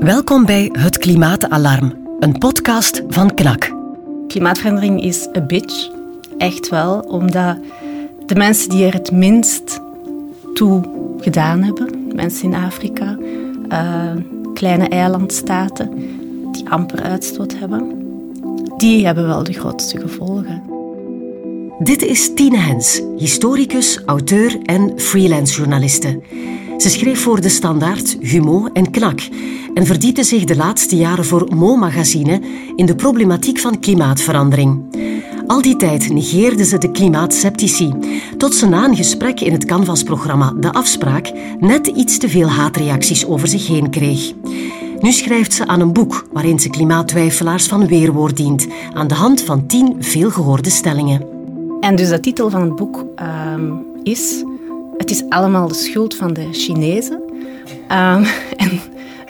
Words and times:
Welkom 0.00 0.46
bij 0.46 0.68
Het 0.72 0.98
Klimaatalarm, 0.98 2.06
een 2.20 2.38
podcast 2.38 3.02
van 3.08 3.34
KNAK. 3.34 3.72
Klimaatverandering 4.28 5.02
is 5.02 5.28
een 5.32 5.46
bitch. 5.46 5.90
Echt 6.38 6.68
wel, 6.68 7.00
omdat 7.00 7.58
de 8.26 8.34
mensen 8.34 8.68
die 8.68 8.84
er 8.84 8.92
het 8.92 9.10
minst 9.10 9.80
toe 10.54 10.82
gedaan 11.20 11.62
hebben, 11.62 12.14
mensen 12.14 12.44
in 12.44 12.54
Afrika, 12.54 13.16
uh, 13.68 14.12
kleine 14.54 14.88
eilandstaten, 14.88 15.90
die 16.52 16.68
amper 16.68 17.02
uitstoot 17.02 17.58
hebben, 17.58 18.06
die 18.76 19.06
hebben 19.06 19.26
wel 19.26 19.44
de 19.44 19.52
grootste 19.52 20.00
gevolgen. 20.00 20.62
Dit 21.78 22.02
is 22.02 22.34
Tine 22.34 22.58
Hens, 22.58 23.02
historicus, 23.16 24.00
auteur 24.06 24.62
en 24.62 25.00
freelance 25.00 25.56
journaliste. 25.56 26.20
Ze 26.82 26.90
schreef 26.90 27.20
voor 27.20 27.40
De 27.40 27.48
Standaard, 27.48 28.16
Humo 28.20 28.68
en 28.72 28.90
Knak 28.90 29.20
en 29.74 29.86
verdiepte 29.86 30.24
zich 30.24 30.44
de 30.44 30.56
laatste 30.56 30.96
jaren 30.96 31.24
voor 31.24 31.54
Mo-magazine 31.54 32.40
in 32.76 32.86
de 32.86 32.94
problematiek 32.94 33.58
van 33.58 33.80
klimaatverandering. 33.80 34.82
Al 35.46 35.62
die 35.62 35.76
tijd 35.76 36.12
negeerde 36.12 36.64
ze 36.64 36.78
de 36.78 36.90
klimaatseptici, 36.90 37.92
tot 38.36 38.54
ze 38.54 38.66
na 38.66 38.84
een 38.84 38.96
gesprek 38.96 39.40
in 39.40 39.52
het 39.52 39.64
Canvas-programma 39.64 40.52
De 40.60 40.72
Afspraak 40.72 41.32
net 41.60 41.86
iets 41.86 42.18
te 42.18 42.28
veel 42.28 42.48
haatreacties 42.48 43.26
over 43.26 43.48
zich 43.48 43.66
heen 43.66 43.90
kreeg. 43.90 44.32
Nu 45.00 45.12
schrijft 45.12 45.52
ze 45.52 45.66
aan 45.66 45.80
een 45.80 45.92
boek 45.92 46.26
waarin 46.32 46.58
ze 46.58 46.70
klimaattwijfelaars 46.70 47.66
van 47.66 47.86
weerwoord 47.86 48.36
dient, 48.36 48.66
aan 48.92 49.08
de 49.08 49.14
hand 49.14 49.40
van 49.42 49.66
tien 49.66 49.96
veelgehoorde 49.98 50.70
stellingen. 50.70 51.26
En 51.80 51.96
dus 51.96 52.08
de 52.08 52.20
titel 52.20 52.50
van 52.50 52.62
het 52.62 52.76
boek 52.76 53.04
ehm, 53.16 53.72
is 54.02 54.44
Het 55.02 55.10
is 55.10 55.22
allemaal 55.28 55.68
de 55.68 55.74
schuld 55.74 56.14
van 56.16 56.32
de 56.32 56.48
Chinezen. 56.52 57.22
Um, 57.88 58.24
en 58.62 58.80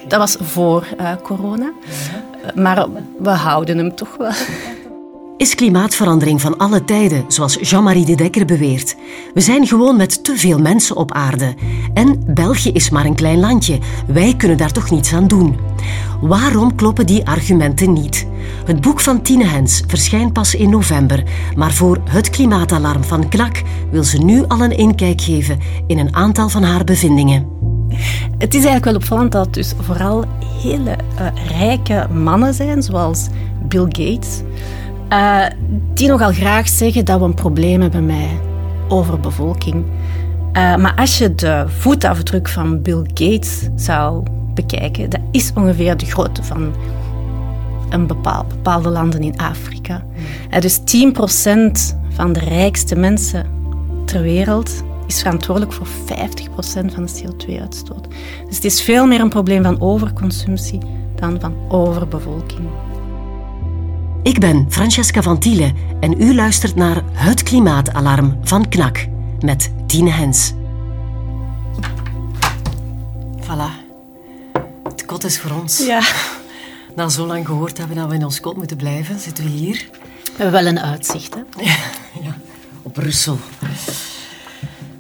dat 0.08 0.18
was 0.18 0.36
voor 0.40 0.86
uh, 1.00 1.16
corona. 1.22 1.72
Maar 2.54 2.86
we 3.18 3.30
houden 3.30 3.78
hem 3.78 3.94
toch 3.94 4.16
wel. 4.16 4.30
Is 5.36 5.54
klimaatverandering 5.54 6.40
van 6.40 6.58
alle 6.58 6.84
tijden, 6.84 7.24
zoals 7.28 7.58
Jean-Marie 7.60 8.04
de 8.04 8.14
Dekker 8.14 8.44
beweert? 8.44 8.96
We 9.34 9.40
zijn 9.40 9.66
gewoon 9.66 9.96
met 9.96 10.24
te 10.24 10.36
veel 10.36 10.58
mensen 10.58 10.96
op 10.96 11.12
aarde. 11.12 11.54
En 11.94 12.22
België 12.26 12.70
is 12.70 12.90
maar 12.90 13.04
een 13.04 13.14
klein 13.14 13.40
landje. 13.40 13.78
Wij 14.06 14.34
kunnen 14.36 14.56
daar 14.56 14.72
toch 14.72 14.90
niets 14.90 15.12
aan 15.12 15.26
doen? 15.26 15.56
Waarom 16.20 16.74
kloppen 16.74 17.06
die 17.06 17.26
argumenten 17.26 17.92
niet? 17.92 18.26
Het 18.64 18.80
boek 18.80 19.00
van 19.00 19.22
Tine 19.22 19.44
Hens 19.44 19.82
verschijnt 19.86 20.32
pas 20.32 20.54
in 20.54 20.70
november, 20.70 21.22
maar 21.56 21.72
voor 21.72 22.00
het 22.04 22.30
klimaatalarm 22.30 23.04
van 23.04 23.28
KNAK 23.28 23.62
wil 23.90 24.04
ze 24.04 24.18
nu 24.18 24.44
al 24.48 24.60
een 24.60 24.76
inkijk 24.76 25.20
geven 25.20 25.58
in 25.86 25.98
een 25.98 26.14
aantal 26.14 26.48
van 26.48 26.62
haar 26.62 26.84
bevindingen. 26.84 27.46
Het 28.38 28.54
is 28.54 28.64
eigenlijk 28.64 28.84
wel 28.84 28.94
opvallend 28.94 29.32
dat 29.32 29.44
het 29.44 29.54
dus 29.54 29.74
vooral 29.80 30.24
hele 30.62 30.96
uh, 31.20 31.26
rijke 31.48 32.06
mannen 32.12 32.54
zijn, 32.54 32.82
zoals 32.82 33.26
Bill 33.68 33.86
Gates, 33.88 34.42
uh, 35.12 35.46
die 35.94 36.08
nogal 36.08 36.32
graag 36.32 36.68
zeggen 36.68 37.04
dat 37.04 37.18
we 37.18 37.24
een 37.24 37.34
probleem 37.34 37.80
hebben 37.80 38.06
met 38.06 38.30
overbevolking. 38.88 39.84
Uh, 39.84 40.76
maar 40.76 40.94
als 40.96 41.18
je 41.18 41.34
de 41.34 41.64
voetafdruk 41.66 42.48
van 42.48 42.82
Bill 42.82 43.02
Gates 43.14 43.68
zou 43.76 44.22
bekijken, 44.54 45.10
dat 45.10 45.20
is 45.30 45.52
ongeveer 45.54 45.96
de 45.96 46.06
grootte 46.06 46.42
van 46.42 46.74
een 47.90 48.06
bepaal, 48.06 48.44
bepaalde 48.48 48.88
landen 48.88 49.22
in 49.22 49.36
Afrika. 49.36 50.04
Uh, 50.50 50.60
dus 50.60 50.78
10% 50.78 50.82
van 52.08 52.32
de 52.32 52.40
rijkste 52.40 52.96
mensen 52.96 53.46
ter 54.04 54.22
wereld 54.22 54.82
is 55.06 55.18
verantwoordelijk 55.18 55.72
voor 55.72 55.86
50% 55.86 55.90
van 56.94 57.04
de 57.06 57.22
CO2-uitstoot. 57.22 58.08
Dus 58.46 58.56
het 58.56 58.64
is 58.64 58.82
veel 58.82 59.06
meer 59.06 59.20
een 59.20 59.28
probleem 59.28 59.62
van 59.62 59.80
overconsumptie 59.80 60.80
dan 61.14 61.40
van 61.40 61.54
overbevolking. 61.68 62.68
Ik 64.22 64.38
ben 64.38 64.66
Francesca 64.68 65.22
van 65.22 65.38
Tiele 65.38 65.72
en 66.00 66.20
u 66.20 66.34
luistert 66.34 66.74
naar 66.74 67.02
Het 67.12 67.42
Klimaatalarm 67.42 68.38
van 68.42 68.68
KNAK 68.68 69.06
met 69.40 69.72
Tine 69.86 70.10
Hens. 70.10 70.52
Voilà. 73.40 73.90
Het 74.84 75.04
kot 75.04 75.24
is 75.24 75.40
voor 75.40 75.50
ons. 75.60 75.86
Ja. 75.86 76.00
Na 76.96 77.08
zo 77.08 77.26
lang 77.26 77.46
gehoord 77.46 77.78
hebben 77.78 77.96
dat 77.96 78.08
we 78.08 78.14
in 78.14 78.24
ons 78.24 78.40
kot 78.40 78.56
moeten 78.56 78.76
blijven, 78.76 79.18
zitten 79.18 79.44
we 79.44 79.50
hier. 79.50 79.88
We 80.22 80.42
hebben 80.42 80.52
wel 80.52 80.66
een 80.66 80.80
uitzicht, 80.80 81.34
hè? 81.34 81.40
Ja, 81.64 81.76
ja 82.22 82.36
op 82.82 82.92
Brussel. 82.92 83.38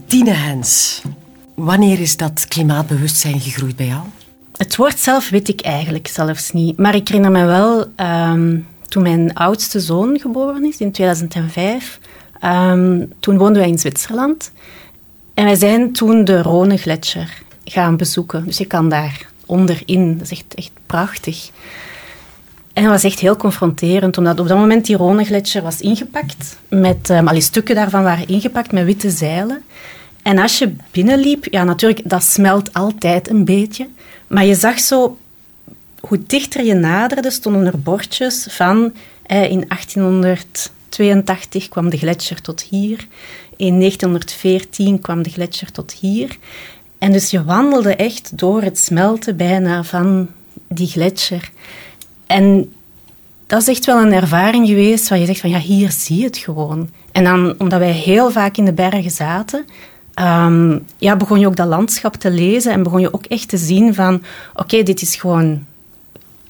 Tine 0.06 0.32
Hens, 0.32 1.02
wanneer 1.54 2.00
is 2.00 2.16
dat 2.16 2.46
klimaatbewustzijn 2.48 3.40
gegroeid 3.40 3.76
bij 3.76 3.86
jou? 3.86 4.02
Het 4.56 4.76
woord 4.76 4.98
zelf 4.98 5.28
weet 5.28 5.48
ik 5.48 5.60
eigenlijk 5.60 6.08
zelfs 6.08 6.50
niet. 6.50 6.78
Maar 6.78 6.94
ik 6.94 7.08
herinner 7.08 7.30
me 7.30 7.44
wel, 7.44 7.86
ehm, 7.96 8.58
toen 8.92 9.02
mijn 9.02 9.34
oudste 9.34 9.80
zoon 9.80 10.18
geboren 10.20 10.64
is, 10.64 10.76
in 10.76 10.92
2005, 10.92 11.98
um, 12.44 13.12
toen 13.20 13.38
woonden 13.38 13.62
wij 13.62 13.70
in 13.70 13.78
Zwitserland. 13.78 14.52
En 15.34 15.44
wij 15.44 15.54
zijn 15.54 15.92
toen 15.92 16.24
de 16.24 16.42
Rhone-gletsjer 16.42 17.42
gaan 17.64 17.96
bezoeken. 17.96 18.44
Dus 18.44 18.58
je 18.58 18.66
kan 18.66 18.88
daar 18.88 19.26
onderin. 19.46 20.18
Dat 20.18 20.30
is 20.30 20.44
echt, 20.54 20.70
prachtig. 20.86 21.50
En 22.72 22.82
dat 22.82 22.92
was 22.92 23.04
echt 23.04 23.18
heel 23.18 23.36
confronterend, 23.36 24.18
omdat 24.18 24.40
op 24.40 24.48
dat 24.48 24.58
moment 24.58 24.86
die 24.86 24.96
Rhone-gletsjer 24.96 25.62
was 25.62 25.80
ingepakt. 25.80 26.58
Met, 26.68 27.10
um, 27.10 27.28
al 27.28 27.34
die 27.34 27.42
stukken 27.42 27.74
daarvan 27.74 28.02
waren 28.02 28.28
ingepakt 28.28 28.72
met 28.72 28.84
witte 28.84 29.10
zeilen. 29.10 29.62
En 30.22 30.38
als 30.38 30.58
je 30.58 30.74
binnenliep, 30.90 31.44
ja 31.50 31.64
natuurlijk, 31.64 32.08
dat 32.08 32.22
smelt 32.22 32.74
altijd 32.74 33.30
een 33.30 33.44
beetje. 33.44 33.88
Maar 34.26 34.44
je 34.44 34.54
zag 34.54 34.78
zo, 34.78 35.16
hoe 36.08 36.22
dichter 36.26 36.64
je 36.64 36.74
naderde, 36.74 37.30
stonden 37.30 37.66
er 37.66 37.80
bordjes 37.80 38.46
van 38.50 38.92
eh, 39.22 39.50
in 39.50 39.64
1882 39.68 41.68
kwam 41.68 41.90
de 41.90 41.98
gletsjer 41.98 42.40
tot 42.40 42.62
hier. 42.62 43.06
In 43.56 43.78
1914 43.78 45.00
kwam 45.00 45.22
de 45.22 45.30
gletsjer 45.30 45.72
tot 45.72 45.92
hier. 45.92 46.38
En 46.98 47.12
dus 47.12 47.30
je 47.30 47.44
wandelde 47.44 47.96
echt 47.96 48.38
door 48.38 48.62
het 48.62 48.78
smelten 48.78 49.36
bijna 49.36 49.84
van 49.84 50.28
die 50.68 50.86
gletsjer. 50.86 51.50
En 52.26 52.72
dat 53.46 53.60
is 53.60 53.68
echt 53.68 53.86
wel 53.86 54.02
een 54.02 54.12
ervaring 54.12 54.66
geweest 54.66 55.08
waar 55.08 55.18
je 55.18 55.26
zegt 55.26 55.40
van 55.40 55.50
ja, 55.50 55.58
hier 55.58 55.90
zie 55.90 56.18
je 56.18 56.24
het 56.24 56.36
gewoon. 56.36 56.90
En 57.12 57.24
dan, 57.24 57.54
omdat 57.58 57.78
wij 57.78 57.92
heel 57.92 58.30
vaak 58.30 58.56
in 58.56 58.64
de 58.64 58.72
bergen 58.72 59.10
zaten, 59.10 59.66
um, 60.20 60.84
ja, 60.98 61.16
begon 61.16 61.40
je 61.40 61.46
ook 61.46 61.56
dat 61.56 61.66
landschap 61.66 62.14
te 62.14 62.30
lezen 62.30 62.72
en 62.72 62.82
begon 62.82 63.00
je 63.00 63.14
ook 63.14 63.24
echt 63.24 63.48
te 63.48 63.56
zien 63.56 63.94
van 63.94 64.22
oké, 64.54 64.82
dit 64.82 65.02
is 65.02 65.16
gewoon... 65.16 65.66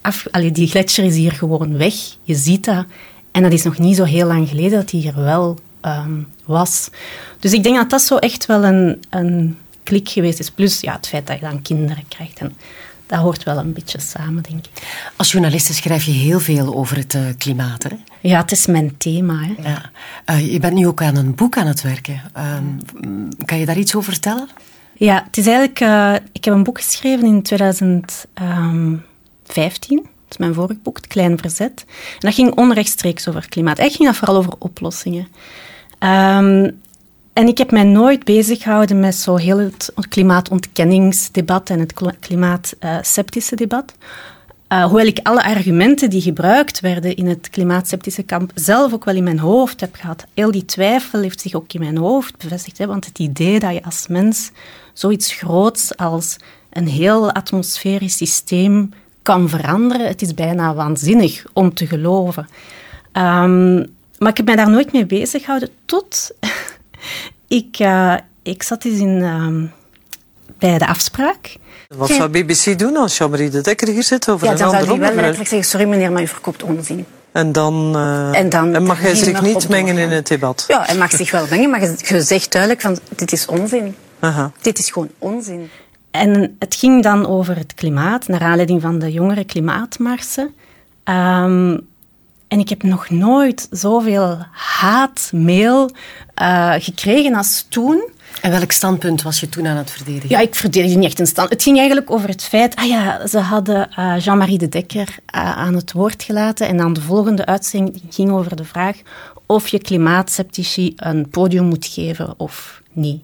Af, 0.02 0.26
allee, 0.30 0.50
die 0.50 0.68
gletsjer 0.68 1.04
is 1.04 1.16
hier 1.16 1.32
gewoon 1.32 1.76
weg. 1.76 1.94
Je 2.22 2.34
ziet 2.34 2.64
dat. 2.64 2.86
En 3.30 3.42
dat 3.42 3.52
is 3.52 3.62
nog 3.62 3.78
niet 3.78 3.96
zo 3.96 4.04
heel 4.04 4.26
lang 4.26 4.48
geleden 4.48 4.70
dat 4.70 4.88
die 4.88 5.00
hier 5.00 5.14
wel 5.14 5.58
um, 5.82 6.28
was. 6.44 6.90
Dus 7.38 7.52
ik 7.52 7.62
denk 7.62 7.76
dat 7.76 7.90
dat 7.90 8.02
zo 8.02 8.16
echt 8.16 8.46
wel 8.46 8.64
een, 8.64 9.02
een 9.10 9.58
klik 9.82 10.08
geweest 10.08 10.38
is. 10.38 10.50
Plus 10.50 10.80
ja, 10.80 10.92
het 10.92 11.08
feit 11.08 11.26
dat 11.26 11.38
je 11.38 11.44
dan 11.44 11.62
kinderen 11.62 12.04
krijgt. 12.08 12.38
En 12.38 12.56
dat 13.06 13.18
hoort 13.18 13.42
wel 13.42 13.58
een 13.58 13.72
beetje 13.72 14.00
samen, 14.00 14.42
denk 14.42 14.66
ik. 14.66 14.82
Als 15.16 15.32
journaliste 15.32 15.74
schrijf 15.74 16.04
je 16.04 16.12
heel 16.12 16.40
veel 16.40 16.74
over 16.74 16.96
het 16.96 17.14
uh, 17.14 17.22
klimaat, 17.38 17.82
hè? 17.82 17.90
Ja, 18.20 18.40
het 18.40 18.52
is 18.52 18.66
mijn 18.66 18.96
thema. 18.96 19.40
Hè? 19.40 19.70
Ja. 19.70 19.90
Uh, 20.30 20.52
je 20.52 20.58
bent 20.58 20.74
nu 20.74 20.86
ook 20.86 21.02
aan 21.02 21.16
een 21.16 21.34
boek 21.34 21.56
aan 21.56 21.66
het 21.66 21.82
werken. 21.82 22.22
Um, 22.38 23.28
kan 23.44 23.58
je 23.58 23.66
daar 23.66 23.78
iets 23.78 23.94
over 23.94 24.12
vertellen? 24.12 24.48
Ja, 24.96 25.22
het 25.26 25.36
is 25.36 25.46
eigenlijk... 25.46 25.80
Uh, 25.80 26.14
ik 26.32 26.44
heb 26.44 26.54
een 26.54 26.62
boek 26.62 26.80
geschreven 26.80 27.26
in 27.26 27.42
2015. 29.52 29.96
Dat 29.96 30.30
is 30.30 30.36
mijn 30.36 30.54
vorige 30.54 30.78
boek, 30.82 30.96
Het 30.96 31.06
Klein 31.06 31.38
Verzet. 31.38 31.84
En 31.86 32.18
dat 32.18 32.34
ging 32.34 32.54
onrechtstreeks 32.54 33.28
over 33.28 33.48
klimaat. 33.48 33.78
Eigenlijk 33.78 33.96
ging 33.96 34.08
dat 34.08 34.18
vooral 34.18 34.36
over 34.36 34.54
oplossingen. 34.58 35.28
Um, 35.98 36.80
en 37.32 37.48
ik 37.48 37.58
heb 37.58 37.70
mij 37.70 37.84
nooit 37.84 38.24
bezig 38.24 38.62
gehouden 38.62 39.00
met 39.00 39.14
zo 39.14 39.36
heel 39.36 39.58
het 39.58 39.92
klimaatontkenningsdebat 40.08 41.70
en 41.70 41.78
het 41.78 41.94
klimaatsceptische 42.20 43.56
debat. 43.56 43.94
Uh, 44.72 44.84
hoewel 44.84 45.06
ik 45.06 45.18
alle 45.22 45.42
argumenten 45.42 46.10
die 46.10 46.20
gebruikt 46.20 46.80
werden 46.80 47.16
in 47.16 47.26
het 47.26 47.50
klimaatsceptische 47.50 48.22
kamp 48.22 48.50
zelf 48.54 48.92
ook 48.92 49.04
wel 49.04 49.14
in 49.14 49.24
mijn 49.24 49.38
hoofd 49.38 49.80
heb 49.80 49.94
gehad. 49.94 50.24
Heel 50.34 50.50
die 50.50 50.64
twijfel 50.64 51.20
heeft 51.20 51.40
zich 51.40 51.54
ook 51.54 51.72
in 51.72 51.80
mijn 51.80 51.96
hoofd 51.96 52.36
bevestigd. 52.36 52.78
Want 52.78 53.06
het 53.06 53.18
idee 53.18 53.58
dat 53.58 53.72
je 53.72 53.84
als 53.84 54.06
mens 54.06 54.50
zoiets 54.92 55.32
groots 55.32 55.96
als 55.96 56.36
een 56.70 56.88
heel 56.88 57.32
atmosferisch 57.32 58.16
systeem 58.16 58.92
kan 59.22 59.48
veranderen, 59.48 60.06
het 60.06 60.22
is 60.22 60.34
bijna 60.34 60.74
waanzinnig 60.74 61.44
om 61.52 61.74
te 61.74 61.86
geloven. 61.86 62.48
Um, 63.12 63.86
maar 64.18 64.30
ik 64.30 64.36
heb 64.36 64.46
mij 64.46 64.56
daar 64.56 64.70
nooit 64.70 64.92
mee 64.92 65.06
bezig 65.06 65.40
gehouden 65.40 65.68
tot 65.84 66.30
ik, 67.48 67.78
uh, 67.78 68.14
ik 68.42 68.62
zat 68.62 68.84
eens 68.84 68.98
in, 68.98 69.20
uh, 69.20 69.70
bij 70.58 70.78
de 70.78 70.86
afspraak. 70.86 71.56
Wat 71.88 72.08
zou 72.08 72.28
BBC 72.28 72.78
doen 72.78 72.96
als 72.96 73.16
Jean-Marie 73.16 73.50
de 73.50 73.60
Dekker 73.60 73.88
hier 73.88 74.02
zit 74.02 74.28
over 74.28 74.46
ja, 74.46 74.52
een 74.52 74.62
ander 74.62 74.80
onderwerp? 74.80 75.00
Ja, 75.00 75.00
dan 75.00 75.00
zou 75.00 75.00
hij 75.00 75.14
wel 75.14 75.22
letterlijk 75.22 75.48
zeggen, 75.48 75.68
sorry 75.68 75.86
meneer, 75.86 76.12
maar 76.12 76.22
u 76.22 76.26
verkoopt 76.26 76.62
onzin. 76.62 77.06
En 77.32 77.52
dan, 77.52 77.92
uh, 77.96 78.38
en 78.38 78.48
dan 78.48 78.74
en 78.74 78.82
mag 78.82 79.00
hij 79.00 79.14
zich 79.14 79.42
niet 79.42 79.68
mengen 79.68 79.98
in 79.98 80.10
het 80.10 80.26
debat? 80.26 80.64
Ja, 80.68 80.82
hij 80.86 80.96
mag 80.96 81.10
zich 81.10 81.30
wel 81.30 81.46
mengen, 81.50 81.70
maar 81.70 81.80
je 81.80 82.22
zegt 82.22 82.52
duidelijk 82.52 82.80
van 82.80 82.98
dit 83.16 83.32
is 83.32 83.46
onzin. 83.46 83.94
Aha. 84.18 84.52
Dit 84.60 84.78
is 84.78 84.90
gewoon 84.90 85.10
onzin. 85.18 85.70
En 86.12 86.56
het 86.58 86.74
ging 86.74 87.02
dan 87.02 87.26
over 87.26 87.56
het 87.56 87.74
klimaat, 87.74 88.28
naar 88.28 88.42
aanleiding 88.42 88.80
van 88.82 88.98
de 88.98 89.12
jongere 89.12 89.44
klimaatmarsen. 89.44 90.54
Um, 91.04 91.90
en 92.48 92.58
ik 92.58 92.68
heb 92.68 92.82
nog 92.82 93.10
nooit 93.10 93.66
zoveel 93.70 94.38
haatmail 94.50 95.90
uh, 96.42 96.74
gekregen 96.78 97.34
als 97.34 97.66
toen. 97.68 98.10
En 98.40 98.50
welk 98.50 98.72
standpunt 98.72 99.22
was 99.22 99.40
je 99.40 99.48
toen 99.48 99.66
aan 99.66 99.76
het 99.76 99.90
verdedigen? 99.90 100.28
Ja, 100.28 100.38
ik 100.38 100.54
verdedigde 100.54 100.96
niet 100.96 101.06
echt 101.06 101.18
een 101.18 101.26
stand. 101.26 101.50
Het 101.50 101.62
ging 101.62 101.78
eigenlijk 101.78 102.10
over 102.10 102.28
het 102.28 102.42
feit... 102.42 102.76
Ah 102.76 102.84
ja, 102.84 103.26
ze 103.26 103.38
hadden 103.38 103.88
uh, 103.98 104.18
Jean-Marie 104.18 104.58
de 104.58 104.68
Dekker 104.68 105.08
uh, 105.08 105.56
aan 105.56 105.74
het 105.74 105.92
woord 105.92 106.22
gelaten. 106.22 106.68
En 106.68 106.76
dan 106.76 106.92
de 106.92 107.00
volgende 107.00 107.46
uitzending 107.46 108.02
ging 108.10 108.30
over 108.30 108.56
de 108.56 108.64
vraag 108.64 108.96
of 109.46 109.68
je 109.68 109.78
klimaatceptici 109.78 110.92
een 110.96 111.28
podium 111.28 111.64
moet 111.64 111.86
geven 111.86 112.34
of 112.36 112.82
niet. 112.92 113.22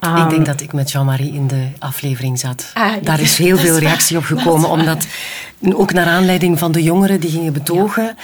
Um, 0.00 0.16
ik 0.16 0.30
denk 0.30 0.46
dat 0.46 0.60
ik 0.60 0.72
met 0.72 0.90
Jean-Marie 0.90 1.32
in 1.32 1.46
de 1.46 1.66
aflevering 1.78 2.38
zat. 2.38 2.70
Ah, 2.74 2.92
Daar 3.02 3.20
is 3.20 3.38
heel 3.38 3.58
veel 3.58 3.78
reactie 3.88 4.16
op 4.16 4.24
gekomen, 4.24 4.68
omdat 4.70 5.06
ook 5.72 5.92
naar 5.92 6.06
aanleiding 6.06 6.58
van 6.58 6.72
de 6.72 6.82
jongeren 6.82 7.20
die 7.20 7.30
gingen 7.30 7.52
betogen. 7.52 8.16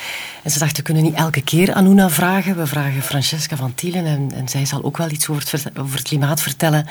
En 0.42 0.50
ze 0.50 0.58
dachten, 0.58 0.76
we 0.76 0.82
kunnen 0.82 1.02
niet 1.02 1.14
elke 1.14 1.42
keer 1.42 1.72
Anuna 1.72 2.10
vragen. 2.10 2.56
We 2.56 2.66
vragen 2.66 3.02
Francesca 3.02 3.56
van 3.56 3.74
Tielen 3.74 4.06
en, 4.06 4.32
en 4.34 4.48
zij 4.48 4.66
zal 4.66 4.84
ook 4.84 4.96
wel 4.96 5.10
iets 5.10 5.28
over 5.28 5.42
het, 5.50 5.78
over 5.78 5.96
het 5.96 6.08
klimaat 6.08 6.42
vertellen. 6.42 6.86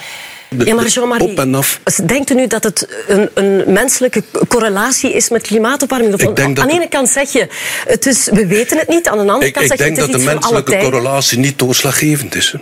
Ja, 0.49 0.75
maar 0.75 0.87
Jean-Marie, 0.87 1.31
op 1.31 1.39
en 1.39 1.55
af. 1.55 1.79
denkt 2.05 2.31
u 2.31 2.35
nu 2.35 2.47
dat 2.47 2.63
het 2.63 2.87
een, 3.07 3.29
een 3.33 3.73
menselijke 3.73 4.23
correlatie 4.47 5.13
is 5.13 5.29
met 5.29 5.41
klimaatopwarming? 5.41 6.13
Ik 6.13 6.35
denk 6.35 6.59
aan 6.59 6.67
de 6.67 6.73
ene 6.73 6.87
kant 6.87 7.09
zeg 7.09 7.31
je, 7.31 7.47
het 7.87 8.05
is, 8.05 8.29
we 8.31 8.47
weten 8.47 8.77
het 8.77 8.87
niet. 8.87 9.07
Aan 9.07 9.25
de 9.25 9.31
andere 9.31 9.51
kant 9.51 9.67
zeg 9.67 9.77
je, 9.77 9.83
het 9.83 9.91
is 9.91 9.97
Ik 9.97 10.07
denk 10.07 10.11
dat 10.11 10.19
de 10.19 10.33
menselijke 10.33 10.77
correlatie 10.77 11.37
niet 11.39 11.59
doorslaggevend 11.59 12.35
is. 12.35 12.55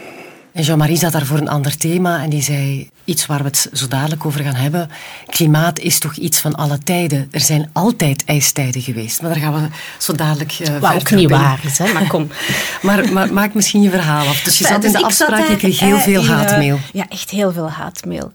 En 0.51 0.63
Jean-Marie 0.63 0.97
zat 0.97 1.11
daar 1.11 1.25
voor 1.25 1.37
een 1.37 1.49
ander 1.49 1.77
thema 1.77 2.23
en 2.23 2.29
die 2.29 2.41
zei 2.41 2.89
iets 3.05 3.25
waar 3.25 3.37
we 3.37 3.43
het 3.43 3.69
zo 3.73 3.87
dadelijk 3.87 4.25
over 4.25 4.43
gaan 4.43 4.55
hebben. 4.55 4.89
Klimaat 5.25 5.79
is 5.79 5.99
toch 5.99 6.15
iets 6.15 6.39
van 6.39 6.55
alle 6.55 6.77
tijden. 6.77 7.27
Er 7.31 7.39
zijn 7.39 7.69
altijd 7.73 8.25
ijstijden 8.25 8.81
geweest. 8.81 9.21
Maar 9.21 9.31
daar 9.31 9.41
gaan 9.41 9.53
we 9.53 9.67
zo 9.97 10.13
dadelijk 10.13 10.59
uh, 10.59 10.77
Wat 10.77 10.95
ook 10.95 11.11
niet 11.11 11.29
waar 11.29 11.59
is, 11.63 11.77
hè? 11.77 11.93
maar 11.93 12.07
kom. 12.07 12.27
maar, 12.81 13.13
maar, 13.13 13.33
maak 13.33 13.53
misschien 13.53 13.81
je 13.81 13.89
verhaal 13.89 14.27
af. 14.27 14.41
Dus 14.41 14.57
je 14.57 14.65
zat 14.65 14.83
in 14.83 14.91
de 14.91 15.03
afspraak, 15.03 15.47
je 15.47 15.55
kreeg 15.55 15.79
heel 15.79 15.97
veel 15.97 16.25
haatmail. 16.25 16.79
Ja, 16.93 17.05
echt 17.09 17.29
heel 17.29 17.51
veel 17.51 17.69
haatmail. 17.69 18.31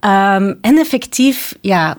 Um, 0.00 0.58
en 0.60 0.78
effectief, 0.78 1.54
ja, 1.60 1.96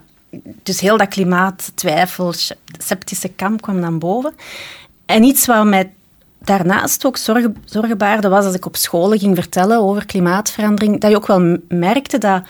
dus 0.63 0.79
heel 0.79 0.97
dat 0.97 1.07
klimaattwijfel, 1.07 2.33
sceptische 2.77 3.27
kamp 3.27 3.61
kwam 3.61 3.81
dan 3.81 3.99
boven. 3.99 4.33
En 5.05 5.23
iets 5.23 5.45
wat 5.45 5.65
mij 5.65 5.91
daarnaast 6.57 7.05
ook 7.05 7.17
zorgen, 7.17 7.55
zorgen 7.65 7.97
baarde 7.97 8.29
was 8.29 8.45
als 8.45 8.55
ik 8.55 8.65
op 8.65 8.75
scholen 8.75 9.19
ging 9.19 9.35
vertellen 9.35 9.79
over 9.79 10.05
klimaatverandering, 10.05 10.99
dat 10.99 11.09
je 11.09 11.15
ook 11.15 11.27
wel 11.27 11.57
merkte 11.67 12.17
dat 12.17 12.43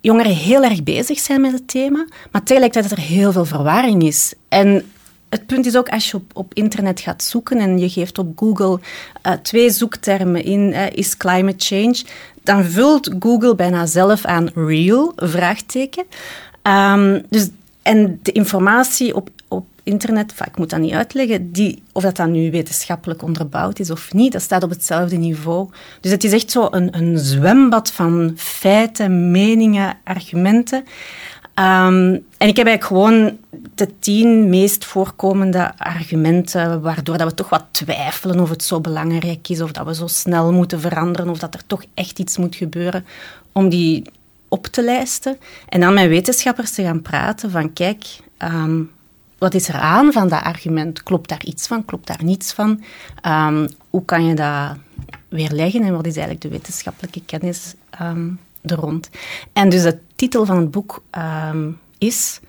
jongeren 0.00 0.32
heel 0.32 0.62
erg 0.62 0.82
bezig 0.82 1.18
zijn 1.18 1.40
met 1.40 1.52
het 1.52 1.68
thema, 1.68 2.06
maar 2.30 2.42
tegelijkertijd 2.42 2.88
dat 2.88 2.98
er 2.98 3.04
heel 3.04 3.32
veel 3.32 3.44
verwarring 3.44 4.02
is. 4.02 4.34
En 4.48 4.84
het 5.28 5.46
punt 5.46 5.66
is 5.66 5.76
ook, 5.76 5.88
als 5.88 6.10
je 6.10 6.16
op, 6.16 6.30
op 6.34 6.54
internet 6.54 7.00
gaat 7.00 7.22
zoeken 7.22 7.58
en 7.58 7.78
je 7.78 7.88
geeft 7.88 8.18
op 8.18 8.38
Google 8.38 8.80
uh, 9.26 9.32
twee 9.32 9.70
zoektermen 9.70 10.44
in, 10.44 10.72
is 10.72 11.16
climate 11.16 11.64
change, 11.64 12.04
dan 12.42 12.64
vult 12.64 13.14
Google 13.18 13.54
bijna 13.54 13.86
zelf 13.86 14.24
aan 14.24 14.50
real, 14.54 15.12
vraagteken. 15.16 16.04
Um, 16.62 17.22
dus, 17.28 17.48
en 17.82 18.18
de 18.22 18.32
informatie 18.32 19.14
op 19.14 19.30
internet, 19.86 20.34
ik 20.46 20.58
moet 20.58 20.70
dat 20.70 20.80
niet 20.80 20.92
uitleggen, 20.92 21.52
die, 21.52 21.82
of 21.92 22.02
dat 22.02 22.16
dan 22.16 22.30
nu 22.30 22.50
wetenschappelijk 22.50 23.22
onderbouwd 23.22 23.78
is 23.78 23.90
of 23.90 24.12
niet, 24.12 24.32
dat 24.32 24.42
staat 24.42 24.62
op 24.62 24.70
hetzelfde 24.70 25.16
niveau. 25.16 25.70
Dus 26.00 26.10
het 26.10 26.24
is 26.24 26.32
echt 26.32 26.50
zo 26.50 26.68
een, 26.70 26.96
een 26.96 27.18
zwembad 27.18 27.92
van 27.92 28.32
feiten, 28.36 29.30
meningen, 29.30 29.96
argumenten. 30.04 30.84
Um, 31.58 32.24
en 32.38 32.48
ik 32.48 32.56
heb 32.56 32.66
eigenlijk 32.66 32.84
gewoon 32.84 33.38
de 33.74 33.98
tien 33.98 34.48
meest 34.48 34.84
voorkomende 34.84 35.72
argumenten 35.78 36.80
waardoor 36.80 37.18
dat 37.18 37.28
we 37.28 37.34
toch 37.34 37.48
wat 37.48 37.64
twijfelen 37.70 38.40
of 38.40 38.50
het 38.50 38.62
zo 38.62 38.80
belangrijk 38.80 39.48
is, 39.48 39.60
of 39.60 39.72
dat 39.72 39.86
we 39.86 39.94
zo 39.94 40.06
snel 40.06 40.52
moeten 40.52 40.80
veranderen, 40.80 41.30
of 41.30 41.38
dat 41.38 41.54
er 41.54 41.66
toch 41.66 41.84
echt 41.94 42.18
iets 42.18 42.36
moet 42.36 42.56
gebeuren, 42.56 43.06
om 43.52 43.68
die 43.68 44.04
op 44.48 44.66
te 44.66 44.82
lijsten. 44.82 45.38
En 45.68 45.80
dan 45.80 45.94
met 45.94 46.08
wetenschappers 46.08 46.70
te 46.70 46.82
gaan 46.82 47.02
praten 47.02 47.50
van 47.50 47.72
kijk, 47.72 48.04
um, 48.38 48.90
wat 49.38 49.54
is 49.54 49.68
er 49.68 49.74
aan 49.74 50.12
van 50.12 50.28
dat 50.28 50.42
argument? 50.42 51.02
Klopt 51.02 51.28
daar 51.28 51.44
iets 51.44 51.66
van? 51.66 51.84
Klopt 51.84 52.06
daar 52.06 52.24
niets 52.24 52.52
van? 52.52 52.82
Um, 53.26 53.68
hoe 53.90 54.04
kan 54.04 54.26
je 54.26 54.34
dat 54.34 54.76
weerleggen 55.28 55.82
en 55.82 55.92
wat 55.92 56.06
is 56.06 56.16
eigenlijk 56.16 56.40
de 56.40 56.48
wetenschappelijke 56.48 57.22
kennis 57.26 57.74
um, 58.02 58.38
er 58.62 58.76
rond? 58.76 59.10
En 59.52 59.68
dus 59.68 59.82
de 59.82 59.98
titel 60.16 60.44
van 60.46 60.56
het 60.56 60.70
boek 60.70 61.02
um, 61.50 61.78
is: 61.98 62.40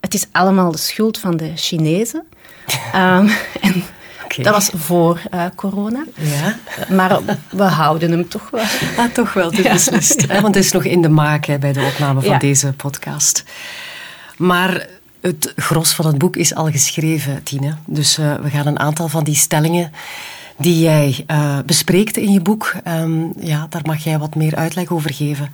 Het 0.00 0.14
is 0.14 0.26
allemaal 0.32 0.72
de 0.72 0.78
schuld 0.78 1.18
van 1.18 1.36
de 1.36 1.52
Chinezen. 1.54 2.24
en 2.92 3.30
Dat 4.36 4.54
was 4.54 4.70
voor 4.74 5.20
uh, 5.34 5.44
corona. 5.56 6.04
Ja. 6.14 6.58
Maar 6.94 7.20
we 7.50 7.62
houden 7.62 8.10
hem 8.10 8.28
toch 8.28 8.50
wel. 8.50 8.64
Ah, 8.96 9.12
toch 9.12 9.32
wel, 9.32 9.50
beslist. 9.50 10.20
Ja. 10.20 10.40
Want 10.40 10.54
het 10.54 10.64
is 10.64 10.72
nog 10.72 10.84
in 10.84 11.02
de 11.02 11.08
maak 11.08 11.44
hè, 11.44 11.58
bij 11.58 11.72
de 11.72 11.90
opname 11.92 12.20
van 12.20 12.30
ja. 12.30 12.38
deze 12.38 12.72
podcast. 12.72 13.44
Maar 14.36 14.86
het 15.26 15.52
gros 15.56 15.92
van 15.92 16.06
het 16.06 16.18
boek 16.18 16.36
is 16.36 16.54
al 16.54 16.70
geschreven, 16.70 17.42
Tine. 17.42 17.74
Dus 17.86 18.18
uh, 18.18 18.34
we 18.34 18.50
gaan 18.50 18.66
een 18.66 18.78
aantal 18.78 19.08
van 19.08 19.24
die 19.24 19.34
stellingen 19.34 19.92
die 20.56 20.78
jij 20.78 21.24
uh, 21.26 21.58
bespreekt 21.66 22.16
in 22.16 22.32
je 22.32 22.40
boek, 22.40 22.74
um, 22.88 23.32
ja, 23.40 23.66
daar 23.70 23.82
mag 23.84 24.04
jij 24.04 24.18
wat 24.18 24.34
meer 24.34 24.56
uitleg 24.56 24.90
over 24.90 25.14
geven. 25.14 25.52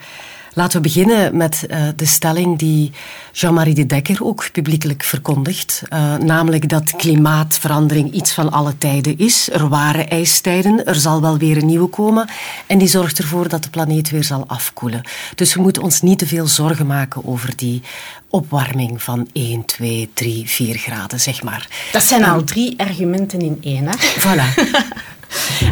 Laten 0.55 0.77
we 0.77 0.89
beginnen 0.89 1.37
met 1.37 1.67
uh, 1.71 1.83
de 1.97 2.05
stelling 2.05 2.59
die 2.59 2.93
Jean-Marie 3.33 3.75
de 3.75 3.87
Dekker 3.87 4.25
ook 4.25 4.53
publiekelijk 4.53 5.03
verkondigt. 5.03 5.83
Uh, 5.93 6.17
namelijk 6.17 6.69
dat 6.69 6.97
klimaatverandering 6.97 8.13
iets 8.13 8.33
van 8.33 8.51
alle 8.51 8.79
tijden 8.79 9.19
is. 9.19 9.51
Er 9.53 9.69
waren 9.69 10.09
ijstijden, 10.09 10.87
er 10.87 10.95
zal 10.95 11.21
wel 11.21 11.39
weer 11.39 11.57
een 11.57 11.67
nieuwe 11.67 11.89
komen. 11.89 12.29
En 12.67 12.79
die 12.79 12.89
zorgt 12.89 13.19
ervoor 13.19 13.49
dat 13.49 13.63
de 13.63 13.71
planeet 13.71 14.11
weer 14.11 14.25
zal 14.25 14.45
afkoelen. 14.47 15.03
Dus 15.35 15.55
we 15.55 15.61
moeten 15.61 15.83
ons 15.83 16.01
niet 16.01 16.19
te 16.19 16.27
veel 16.27 16.47
zorgen 16.47 16.87
maken 16.87 17.27
over 17.27 17.57
die 17.57 17.83
opwarming 18.29 19.03
van 19.03 19.29
1, 19.33 19.65
2, 19.65 20.11
3, 20.15 20.49
4 20.49 20.77
graden, 20.77 21.21
zeg 21.21 21.43
maar. 21.43 21.69
Dat 21.93 22.03
zijn 22.03 22.25
al 22.25 22.45
drie 22.45 22.75
argumenten 22.79 23.41
in 23.41 23.59
één, 23.61 23.87
hè? 23.87 23.95
Voilà. 23.99 24.55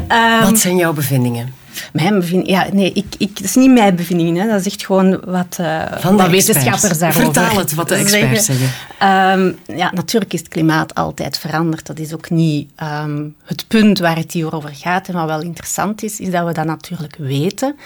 um, 0.09 0.41
Wat 0.51 0.59
zijn 0.59 0.77
jouw 0.77 0.93
bevindingen? 0.93 1.58
Mijn 1.93 2.19
bevinding, 2.19 2.51
ja, 2.51 2.67
nee, 2.73 2.93
ik, 2.93 3.05
ik, 3.19 3.37
dat 3.37 3.45
is 3.45 3.55
niet 3.55 3.71
mijn 3.71 3.97
bevinding. 3.97 4.39
Hè. 4.39 4.49
Dat 4.49 4.61
is 4.61 4.67
echt 4.67 4.87
gewoon 4.87 5.21
wat, 5.25 5.59
uh, 5.61 5.83
Van 5.99 6.17
wat 6.17 6.31
wetenschappers 6.31 6.99
daarover 6.99 7.25
Vertaal 7.25 7.59
het 7.59 7.75
wat 7.75 7.89
de 7.89 7.95
experts 8.05 8.45
zeggen. 8.45 8.67
Um, 9.39 9.59
ja, 9.77 9.91
natuurlijk 9.95 10.33
is 10.33 10.39
het 10.41 10.49
klimaat 10.49 10.95
altijd 10.95 11.39
veranderd. 11.39 11.87
Dat 11.87 11.99
is 11.99 12.15
ook 12.15 12.31
niet 12.31 12.71
um, 12.83 13.35
het 13.45 13.65
punt 13.69 13.99
waar 13.99 14.17
het 14.17 14.33
hier 14.33 14.55
over 14.55 14.71
gaat. 14.73 15.09
En 15.09 15.15
wat 15.15 15.27
wel 15.27 15.43
interessant 15.43 16.03
is, 16.03 16.21
is 16.21 16.31
dat 16.31 16.47
we 16.47 16.53
dat 16.53 16.65
natuurlijk 16.65 17.17
weten 17.19 17.77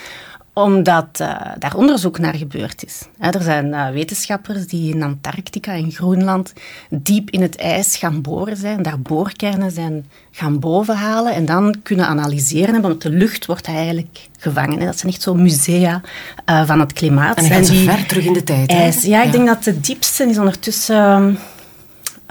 omdat 0.52 1.18
uh, 1.20 1.40
daar 1.58 1.76
onderzoek 1.76 2.18
naar 2.18 2.34
gebeurd 2.34 2.84
is. 2.84 3.02
er 3.18 3.42
zijn 3.42 3.66
uh, 3.66 3.88
wetenschappers 3.90 4.66
die 4.66 4.94
in 4.94 5.02
Antarctica 5.02 5.72
en 5.72 5.90
Groenland 5.90 6.52
diep 6.90 7.30
in 7.30 7.42
het 7.42 7.56
ijs 7.56 7.96
gaan 7.96 8.20
boren 8.20 8.56
zijn, 8.56 8.82
daar 8.82 9.00
boorkernen 9.00 9.70
zijn 9.70 10.06
gaan 10.30 10.58
bovenhalen 10.58 11.34
en 11.34 11.44
dan 11.44 11.76
kunnen 11.82 12.06
analyseren, 12.06 12.80
want 12.80 13.02
de 13.02 13.10
lucht 13.10 13.46
wordt 13.46 13.66
eigenlijk 13.66 14.28
gevangen. 14.38 14.78
Hè. 14.78 14.86
Dat 14.86 14.98
zijn 14.98 15.12
echt 15.12 15.22
zo 15.22 15.34
musea 15.34 16.00
uh, 16.46 16.66
van 16.66 16.80
het 16.80 16.92
klimaat. 16.92 17.36
En 17.36 17.42
dan 17.42 17.52
gaan 17.52 17.64
ze 17.64 17.74
ver 17.74 18.06
terug 18.06 18.24
in 18.24 18.32
de 18.32 18.42
tijd. 18.42 18.70
IJs, 18.70 19.02
ja, 19.02 19.22
ik 19.22 19.32
denk 19.32 19.46
dat 19.46 19.64
de 19.64 19.80
diepste 19.80 20.24
is 20.24 20.38
ondertussen 20.38 21.38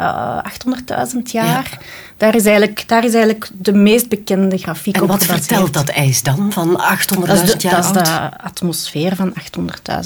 800.000 0.01 1.22
jaar. 1.24 1.70
Ja. 1.72 1.78
Daar 2.22 2.36
is, 2.36 2.46
eigenlijk, 2.46 2.84
daar 2.88 3.06
is 3.06 3.13
eigenlijk 3.13 3.50
de 3.54 3.74
meest 3.74 4.10
bekende 4.10 4.58
grafiek 4.58 4.96
en 4.96 5.01
op 5.01 5.08
wat 5.08 5.25
vertelt 5.25 5.74
dat 5.74 5.90
ijs 5.90 6.24
dan 6.24 6.51
van 6.51 6.70
800.000 6.70 7.25
jaar 7.58 7.82
Dat 7.82 7.86
is 7.86 7.92
de 7.92 8.38
atmosfeer 8.38 9.16
van 9.16 9.34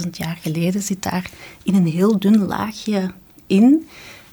800.000 0.04 0.10
jaar 0.12 0.38
geleden. 0.42 0.82
Zit 0.82 1.04
daar 1.04 1.30
in 1.64 1.76
een 1.76 1.88
heel 1.88 2.20
dun 2.20 2.46
laagje 2.46 3.12
in. 3.48 3.88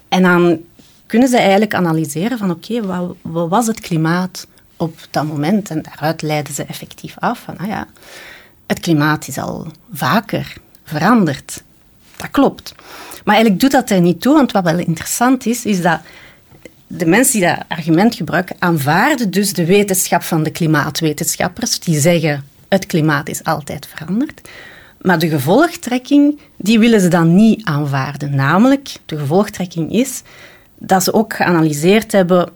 En 0.09 0.23
dan 0.23 0.59
kunnen 1.07 1.29
ze 1.29 1.37
eigenlijk 1.37 1.75
analyseren 1.75 2.39
van 2.39 2.51
oké, 2.51 2.73
okay, 2.73 2.89
wat, 2.89 3.17
wat, 3.23 3.49
was 3.49 3.67
het 3.67 3.81
klimaat 3.81 4.47
op 4.77 4.99
dat 5.11 5.27
moment? 5.27 5.71
En 5.71 5.83
daaruit 5.83 6.23
leiden 6.23 6.55
ze 6.55 6.65
effectief 6.65 7.15
af 7.19 7.39
van, 7.39 7.59
ah 7.59 7.67
ja, 7.67 7.87
het 8.67 8.81
klimaat 8.81 9.29
is 9.29 9.39
al 9.39 9.67
vaker 9.93 10.55
veranderd. 10.85 11.63
Dat 12.17 12.31
klopt. 12.31 12.75
Maar 13.25 13.35
eigenlijk 13.35 13.61
doet 13.61 13.73
dat 13.73 13.91
er 13.91 14.01
niet 14.01 14.21
toe, 14.21 14.35
want 14.35 14.53
wat 14.53 14.65
wel 14.65 14.79
interessant 14.79 15.47
is, 15.47 15.65
is 15.65 15.83
dat 15.83 16.01
de 16.97 17.07
mensen 17.07 17.41
die 17.41 17.49
dat 17.49 17.65
argument 17.69 18.15
gebruiken, 18.15 18.57
aanvaarden 18.59 19.31
dus 19.31 19.53
de 19.53 19.67
wetenschap 19.67 20.23
van 20.23 20.43
de 20.43 20.51
klimaatwetenschappers, 20.51 21.81
die 21.81 22.01
zeggen 22.01 22.45
het 22.69 22.87
klimaat 22.87 23.29
is 23.29 23.45
altijd 23.45 23.89
veranderd. 23.95 24.49
Maar 25.01 25.19
de 25.19 25.29
gevolgtrekking, 25.29 26.41
die 26.57 26.79
willen 26.79 27.01
ze 27.01 27.09
dan 27.09 27.35
niet 27.35 27.65
aanvaarden. 27.65 28.35
Namelijk, 28.35 28.93
de 29.07 29.19
gevolgtrekking 29.19 29.93
is 29.93 30.23
dat 30.79 31.03
ze 31.03 31.13
ook 31.13 31.35
geanalyseerd 31.35 32.13
hebben 32.13 32.49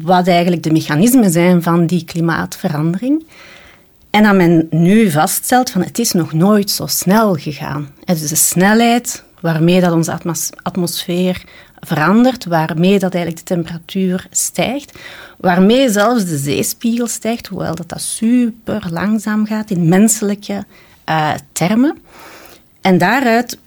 wat 0.00 0.26
eigenlijk 0.26 0.62
de 0.62 0.72
mechanismen 0.72 1.30
zijn 1.30 1.62
van 1.62 1.86
die 1.86 2.04
klimaatverandering. 2.04 3.24
En 4.10 4.22
dat 4.22 4.34
men 4.34 4.66
nu 4.70 5.10
vaststelt 5.10 5.70
van 5.70 5.82
het 5.82 5.98
is 5.98 6.12
nog 6.12 6.32
nooit 6.32 6.70
zo 6.70 6.86
snel 6.86 7.34
gegaan. 7.34 7.88
dus 8.04 8.28
de 8.28 8.36
snelheid 8.36 9.24
waarmee 9.40 9.80
dat 9.80 9.92
onze 9.92 10.18
atmosfeer 10.62 11.44
verandert, 11.86 12.44
waarmee 12.44 12.98
dat 12.98 13.14
eigenlijk 13.14 13.46
de 13.46 13.54
temperatuur 13.54 14.26
stijgt, 14.30 14.98
waarmee 15.36 15.90
zelfs 15.90 16.24
de 16.24 16.36
zeespiegel 16.36 17.06
stijgt, 17.06 17.46
hoewel 17.46 17.74
dat, 17.74 17.88
dat 17.88 18.00
super 18.00 18.86
langzaam 18.90 19.46
gaat 19.46 19.70
in 19.70 19.88
menselijke 19.88 20.64
uh, 21.08 21.34
termen. 21.52 21.98
En 22.80 22.98
daaruit 22.98 23.58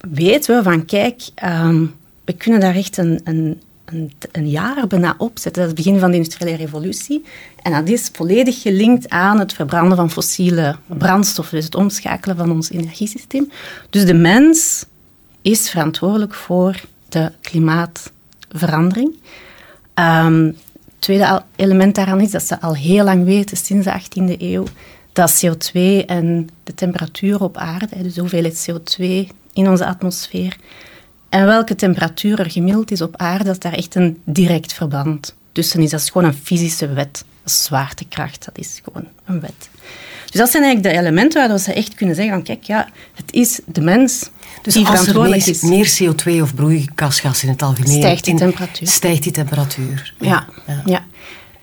weten 0.00 0.56
we 0.56 0.62
van, 0.62 0.84
kijk, 0.84 1.22
ehm, 1.34 1.86
we 2.24 2.32
kunnen 2.32 2.60
daar 2.60 2.74
echt 2.74 2.96
een, 2.96 3.20
een, 3.24 3.60
een, 3.84 4.12
een, 4.32 4.48
jaar 4.48 4.86
bijna 4.86 5.14
op 5.18 5.38
zetten. 5.38 5.62
Dat 5.62 5.70
is 5.70 5.76
het 5.76 5.84
begin 5.84 6.00
van 6.00 6.10
de 6.10 6.16
industriële 6.16 6.56
revolutie. 6.56 7.24
En 7.62 7.72
dat 7.72 7.88
is 7.88 8.10
volledig 8.12 8.62
gelinkt 8.62 9.08
aan 9.08 9.38
het 9.38 9.52
verbranden 9.52 9.96
van 9.96 10.10
fossiele 10.10 10.76
brandstoffen, 10.86 11.56
dus 11.56 11.64
het 11.64 11.74
omschakelen 11.74 12.36
van 12.36 12.50
ons 12.50 12.70
energiesysteem. 12.70 13.50
Dus 13.90 14.04
de 14.04 14.14
mens 14.14 14.84
is 15.42 15.70
verantwoordelijk 15.70 16.34
voor 16.34 16.80
de 17.12 17.32
klimaatverandering. 17.40 19.14
Um, 19.94 20.56
tweede 20.98 21.42
element 21.56 21.94
daaraan 21.94 22.20
is 22.20 22.30
dat 22.30 22.42
ze 22.42 22.60
al 22.60 22.74
heel 22.74 23.04
lang 23.04 23.24
weten, 23.24 23.56
sinds 23.56 23.86
de 23.86 24.00
18e 24.00 24.40
eeuw, 24.40 24.64
dat 25.12 25.44
CO2 25.44 25.72
en 26.06 26.48
de 26.64 26.74
temperatuur 26.74 27.42
op 27.42 27.56
aarde, 27.56 28.02
dus 28.02 28.14
de 28.14 28.20
hoeveelheid 28.20 28.70
CO2 28.70 29.04
in 29.52 29.68
onze 29.68 29.86
atmosfeer, 29.86 30.56
en 31.30 31.46
welke 31.46 31.74
temperatuur 31.74 32.40
er 32.40 32.50
gemiddeld 32.50 32.90
is 32.90 33.00
op 33.00 33.16
aarde, 33.16 33.44
dat 33.44 33.62
daar 33.62 33.72
echt 33.72 33.94
een 33.94 34.20
direct 34.24 34.72
verband 34.72 35.34
tussen 35.52 35.80
is. 35.80 35.90
Dat 35.90 36.00
is 36.00 36.10
gewoon 36.10 36.26
een 36.26 36.38
fysische 36.42 36.92
wet. 36.92 37.24
Is 37.44 37.64
zwaartekracht, 37.64 38.44
dat 38.44 38.58
is 38.58 38.80
gewoon 38.84 39.08
een 39.24 39.40
wet. 39.40 39.70
Dus 40.30 40.40
dat 40.40 40.50
zijn 40.50 40.62
eigenlijk 40.62 40.94
de 40.94 41.00
elementen 41.00 41.48
waar 41.48 41.58
ze 41.58 41.72
echt 41.72 41.94
kunnen 41.94 42.14
zeggen 42.14 42.34
van 42.34 42.42
kijk, 42.42 42.62
ja, 42.62 42.88
het 43.14 43.32
is 43.32 43.60
de 43.66 43.80
mens 43.80 44.30
dus 44.62 44.74
die 44.74 44.86
als 44.86 45.06
er 45.06 45.20
meer, 45.20 45.58
meer, 45.62 45.98
CO2 46.02 46.42
of 46.42 46.54
broeikasgas 46.54 47.42
in 47.42 47.48
het 47.48 47.62
algemeen... 47.62 47.98
Stijgt 47.98 48.24
die 48.24 48.34
temperatuur. 48.34 48.88
Stijgt 48.88 49.22
die 49.22 49.32
temperatuur. 49.32 50.14
Ja, 50.18 50.46
ja. 50.66 50.82
ja. 50.84 51.04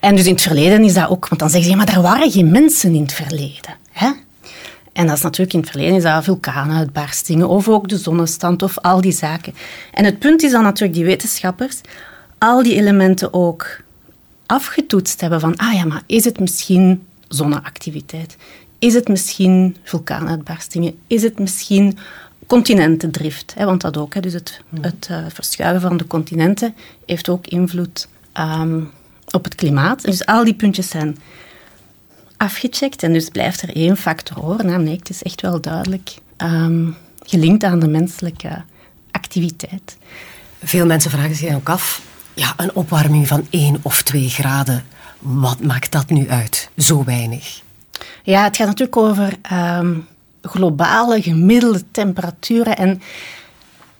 En 0.00 0.16
dus 0.16 0.26
in 0.26 0.32
het 0.32 0.42
verleden 0.42 0.84
is 0.84 0.94
dat 0.94 1.08
ook... 1.08 1.28
Want 1.28 1.40
dan 1.40 1.50
zeggen 1.50 1.70
ze, 1.70 1.76
ja, 1.76 1.84
maar 1.84 1.94
er 1.94 2.02
waren 2.02 2.30
geen 2.30 2.50
mensen 2.50 2.94
in 2.94 3.02
het 3.02 3.12
verleden. 3.12 3.76
Hè? 3.92 4.10
En 4.92 5.06
dat 5.06 5.16
is 5.16 5.22
natuurlijk 5.22 5.52
in 5.52 5.60
het 5.60 5.70
verleden 5.70 5.96
is 5.96 6.02
dat 6.02 6.24
vulkaanuitbarstingen 6.24 7.48
of 7.48 7.68
ook 7.68 7.88
de 7.88 7.98
zonnestand 7.98 8.62
of 8.62 8.78
al 8.78 9.00
die 9.00 9.12
zaken. 9.12 9.54
En 9.92 10.04
het 10.04 10.18
punt 10.18 10.42
is 10.42 10.50
dan 10.50 10.62
natuurlijk 10.62 10.94
die 10.94 11.04
wetenschappers 11.04 11.80
al 12.38 12.62
die 12.62 12.74
elementen 12.74 13.34
ook 13.34 13.80
afgetoetst 14.46 15.20
hebben 15.20 15.40
van, 15.40 15.56
ah 15.56 15.74
ja, 15.74 15.84
maar 15.84 16.02
is 16.06 16.24
het 16.24 16.40
misschien 16.40 17.06
zonneactiviteit? 17.28 18.36
Is 18.78 18.94
het 18.94 19.08
misschien 19.08 19.76
vulkaanuitbarstingen? 19.82 20.98
Is 21.06 21.22
het 21.22 21.38
misschien 21.38 21.98
continentendrift? 22.48 23.54
Hè, 23.56 23.64
want 23.64 23.80
dat 23.80 23.96
ook, 23.96 24.14
hè, 24.14 24.20
dus 24.20 24.32
het, 24.32 24.60
hmm. 24.68 24.82
het 24.82 25.08
uh, 25.10 25.24
verschuiven 25.32 25.80
van 25.80 25.96
de 25.96 26.06
continenten 26.06 26.74
heeft 27.06 27.28
ook 27.28 27.46
invloed 27.46 28.08
um, 28.34 28.90
op 29.30 29.44
het 29.44 29.54
klimaat. 29.54 30.02
Dus 30.02 30.26
al 30.26 30.44
die 30.44 30.54
puntjes 30.54 30.88
zijn 30.88 31.18
afgecheckt 32.36 33.02
en 33.02 33.12
dus 33.12 33.28
blijft 33.28 33.62
er 33.62 33.76
één 33.76 33.96
factor 33.96 34.44
over, 34.44 34.64
namelijk 34.64 34.98
het 34.98 35.10
is 35.10 35.22
echt 35.22 35.40
wel 35.40 35.60
duidelijk 35.60 36.14
um, 36.36 36.96
gelinkt 37.22 37.64
aan 37.64 37.78
de 37.78 37.88
menselijke 37.88 38.62
activiteit. 39.10 39.98
Veel 40.62 40.86
mensen 40.86 41.10
vragen 41.10 41.34
zich 41.34 41.54
ook 41.54 41.68
af, 41.68 42.02
ja, 42.34 42.54
een 42.56 42.74
opwarming 42.74 43.28
van 43.28 43.46
1 43.50 43.78
of 43.82 44.02
2 44.02 44.28
graden, 44.28 44.84
wat 45.18 45.60
maakt 45.60 45.92
dat 45.92 46.10
nu 46.10 46.28
uit? 46.28 46.70
Zo 46.76 47.04
weinig. 47.04 47.60
Ja, 48.22 48.44
het 48.44 48.56
gaat 48.56 48.66
natuurlijk 48.66 48.96
over 48.96 49.32
um, 49.52 50.06
globale 50.42 51.22
gemiddelde 51.22 51.82
temperaturen. 51.90 52.76
En 52.76 53.02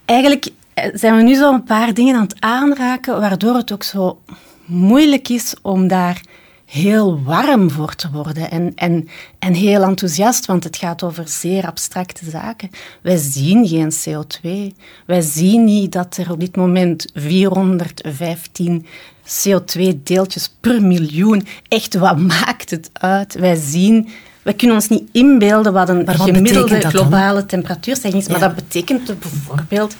eigenlijk 0.04 0.48
eh, 0.74 0.84
zijn 0.94 1.16
we 1.16 1.22
nu 1.22 1.34
zo 1.34 1.52
een 1.52 1.64
paar 1.64 1.94
dingen 1.94 2.14
aan 2.14 2.22
het 2.22 2.40
aanraken, 2.40 3.20
waardoor 3.20 3.54
het 3.54 3.72
ook 3.72 3.82
zo 3.82 4.20
moeilijk 4.64 5.28
is 5.28 5.54
om 5.62 5.88
daar 5.88 6.20
heel 6.68 7.22
warm 7.22 7.70
voor 7.70 7.94
te 7.94 8.10
worden 8.10 8.50
en, 8.50 8.72
en, 8.74 9.08
en 9.38 9.54
heel 9.54 9.82
enthousiast, 9.82 10.46
want 10.46 10.64
het 10.64 10.76
gaat 10.76 11.02
over 11.02 11.28
zeer 11.28 11.66
abstracte 11.66 12.30
zaken. 12.30 12.70
Wij 13.02 13.16
zien 13.16 13.66
geen 13.66 13.92
CO2. 13.92 14.76
Wij 15.06 15.20
zien 15.20 15.64
niet 15.64 15.92
dat 15.92 16.16
er 16.16 16.30
op 16.30 16.40
dit 16.40 16.56
moment 16.56 17.10
415 17.14 18.86
CO2-deeltjes 19.24 20.56
per 20.60 20.82
miljoen. 20.82 21.46
Echt, 21.68 21.94
wat 21.94 22.18
maakt 22.18 22.70
het 22.70 22.90
uit? 22.92 23.34
Wij 23.34 23.56
zien 23.56 24.08
we 24.48 24.54
kunnen 24.54 24.76
ons 24.76 24.88
niet 24.88 25.08
inbeelden 25.12 25.72
wat 25.72 25.88
een 25.88 26.08
gemiddelde 26.08 26.80
globale 26.80 27.46
temperatuurstijging 27.46 28.22
is. 28.22 28.28
Maar 28.28 28.40
dat 28.40 28.54
betekent 28.54 29.18
bijvoorbeeld... 29.18 29.96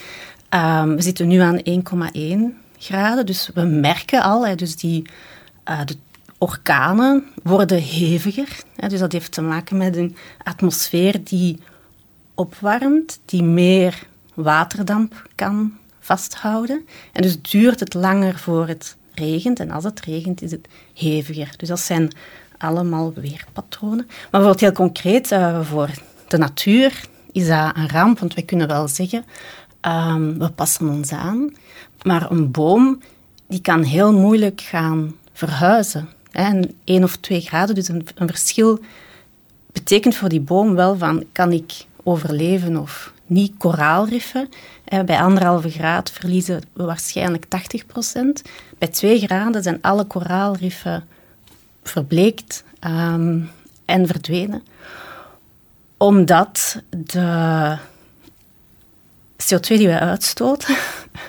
Um, 0.54 0.96
we 0.96 1.02
zitten 1.02 1.28
nu 1.28 1.38
aan 1.38 1.58
1,1 1.58 2.78
graden, 2.78 3.26
dus 3.26 3.50
we 3.54 3.62
merken 3.62 4.22
al... 4.22 4.46
Hè, 4.46 4.54
dus 4.54 4.76
die, 4.76 5.06
uh, 5.70 5.80
de 5.84 5.96
orkanen 6.38 7.24
worden 7.42 7.82
heviger. 7.82 8.48
Hè, 8.76 8.88
dus 8.88 8.98
dat 8.98 9.12
heeft 9.12 9.32
te 9.32 9.42
maken 9.42 9.76
met 9.76 9.96
een 9.96 10.16
atmosfeer 10.42 11.24
die 11.24 11.58
opwarmt, 12.34 13.20
die 13.24 13.42
meer 13.42 14.06
waterdamp 14.34 15.28
kan 15.34 15.72
vasthouden. 16.00 16.86
En 17.12 17.22
dus 17.22 17.42
duurt 17.42 17.80
het 17.80 17.94
langer 17.94 18.38
voor 18.38 18.68
het 18.68 18.96
regent. 19.14 19.60
En 19.60 19.70
als 19.70 19.84
het 19.84 20.00
regent, 20.00 20.42
is 20.42 20.50
het 20.50 20.68
heviger. 20.94 21.54
Dus 21.56 21.68
dat 21.68 21.80
zijn 21.80 22.12
allemaal 22.58 23.12
weerpatronen. 23.12 24.06
Maar 24.06 24.28
bijvoorbeeld 24.30 24.60
heel 24.60 24.72
concreet, 24.72 25.32
uh, 25.32 25.60
voor 25.60 25.90
de 26.28 26.38
natuur 26.38 27.04
is 27.32 27.48
dat 27.48 27.76
een 27.76 27.88
ramp, 27.88 28.18
want 28.18 28.34
wij 28.34 28.44
kunnen 28.44 28.68
wel 28.68 28.88
zeggen, 28.88 29.24
um, 29.82 30.38
we 30.38 30.50
passen 30.50 30.88
ons 30.88 31.12
aan, 31.12 31.54
maar 32.02 32.30
een 32.30 32.50
boom 32.50 33.00
die 33.48 33.60
kan 33.60 33.82
heel 33.82 34.12
moeilijk 34.12 34.60
gaan 34.60 35.14
verhuizen. 35.32 36.08
En 36.32 36.74
één 36.84 37.04
of 37.04 37.16
twee 37.16 37.40
graden, 37.40 37.74
dus 37.74 37.88
een, 37.88 38.06
een 38.14 38.28
verschil 38.28 38.80
betekent 39.72 40.16
voor 40.16 40.28
die 40.28 40.40
boom 40.40 40.74
wel 40.74 40.96
van, 40.96 41.24
kan 41.32 41.52
ik 41.52 41.72
overleven 42.02 42.76
of 42.76 43.12
niet 43.26 43.52
koraalriffen. 43.58 44.48
Bij 45.04 45.20
anderhalve 45.20 45.70
graad 45.70 46.10
verliezen 46.10 46.62
we 46.72 46.84
waarschijnlijk 46.84 47.44
80 47.44 47.86
procent. 47.86 48.42
Bij 48.78 48.88
twee 48.88 49.18
graden 49.20 49.62
zijn 49.62 49.78
alle 49.80 50.04
koraalriffen 50.04 51.04
verbleekt 51.90 52.64
ehm, 52.80 53.40
en 53.84 54.06
verdwenen. 54.06 54.62
Omdat 55.96 56.82
de 56.90 57.76
CO2 59.36 59.60
die 59.60 59.86
wij 59.86 59.98
uitstoten, 59.98 60.76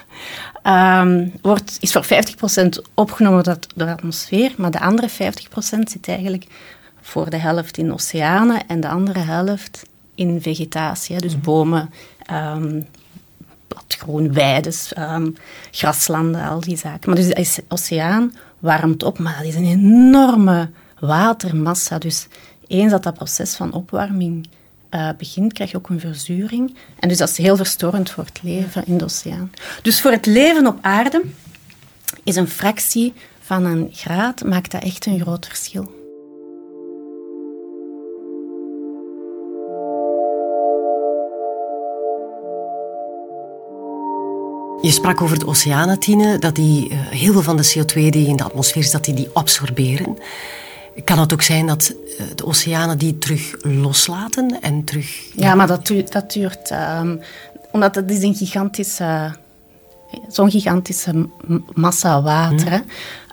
um, 0.63 1.31
wordt, 1.41 1.77
is 1.79 1.91
voor 1.91 2.05
50% 2.05 2.07
opgenomen 2.93 3.43
door 3.43 3.57
de 3.73 3.91
atmosfeer, 3.91 4.53
maar 4.57 4.71
de 4.71 4.79
andere 4.79 5.09
50% 5.09 5.13
zit 5.83 6.07
eigenlijk 6.07 6.45
voor 7.01 7.29
de 7.29 7.37
helft 7.37 7.77
in 7.77 7.93
oceanen 7.93 8.67
en 8.67 8.79
de 8.79 8.87
andere 8.87 9.19
helft 9.19 9.85
in 10.15 10.41
vegetatie. 10.41 11.17
Dus 11.17 11.33
mhm. 11.33 11.43
bomen, 11.43 11.93
um, 12.31 12.87
bladgroen, 13.67 14.33
weides, 14.33 14.93
graslanden, 15.71 16.47
al 16.47 16.59
die 16.59 16.77
zaken. 16.77 17.09
Maar 17.09 17.19
dus 17.19 17.55
de 17.55 17.63
oceaan 17.67 18.33
warmt 18.59 19.03
op, 19.03 19.19
maar 19.19 19.37
dat 19.37 19.45
is 19.45 19.55
een 19.55 19.65
enorme 19.65 20.69
watermassa. 20.99 21.97
Dus 21.97 22.27
eens 22.67 22.91
dat 22.91 23.03
dat 23.03 23.13
proces 23.13 23.55
van 23.55 23.73
opwarming 23.73 24.47
uh, 24.91 25.09
begint, 25.17 25.53
krijg 25.53 25.71
je 25.71 25.77
ook 25.77 25.89
een 25.89 25.99
verzuring. 25.99 26.75
En 26.99 27.09
dus 27.09 27.17
dat 27.17 27.29
is 27.29 27.37
heel 27.37 27.55
verstorend 27.55 28.09
voor 28.09 28.25
het 28.25 28.39
leven 28.43 28.85
in 28.85 28.97
de 28.97 29.03
oceaan. 29.03 29.51
Dus 29.81 30.01
voor 30.01 30.11
het 30.11 30.25
leven 30.25 30.67
op 30.67 30.77
aarde 30.81 31.21
is 32.23 32.35
een 32.35 32.47
fractie 32.47 33.13
van 33.39 33.65
een 33.65 33.89
graad, 33.91 34.43
maakt 34.43 34.71
dat 34.71 34.83
echt 34.83 35.05
een 35.05 35.19
groot 35.19 35.45
verschil. 35.45 35.98
Je 44.81 44.91
sprak 44.91 45.21
over 45.21 45.39
de 45.39 45.47
oceanen, 45.47 45.99
Tine, 45.99 46.37
dat 46.37 46.55
die 46.55 46.89
uh, 46.91 46.99
heel 46.99 47.33
veel 47.33 47.41
van 47.41 47.57
de 47.57 47.73
CO2 47.75 47.93
die 47.93 48.27
in 48.27 48.35
de 48.35 48.43
atmosfeer 48.43 48.83
is, 48.83 48.91
dat 48.91 49.05
die 49.05 49.13
die 49.13 49.29
absorberen. 49.33 50.17
Kan 51.03 51.19
het 51.19 51.33
ook 51.33 51.41
zijn 51.41 51.67
dat 51.67 51.93
uh, 52.05 52.25
de 52.35 52.45
oceanen 52.45 52.97
die 52.97 53.17
terug 53.17 53.55
loslaten 53.61 54.61
en 54.61 54.83
terug... 54.83 55.31
Ja, 55.35 55.55
maar 55.55 55.67
dat, 55.67 55.87
duurt... 55.87 56.11
Dat 56.11 56.31
duurt 56.31 56.71
um, 56.71 57.19
omdat 57.71 57.95
het 57.95 58.11
is 58.11 58.23
een 58.23 58.35
gigantische... 58.35 59.35
Zo'n 60.27 60.51
gigantische 60.51 61.29
massa 61.73 62.21
water. 62.21 62.81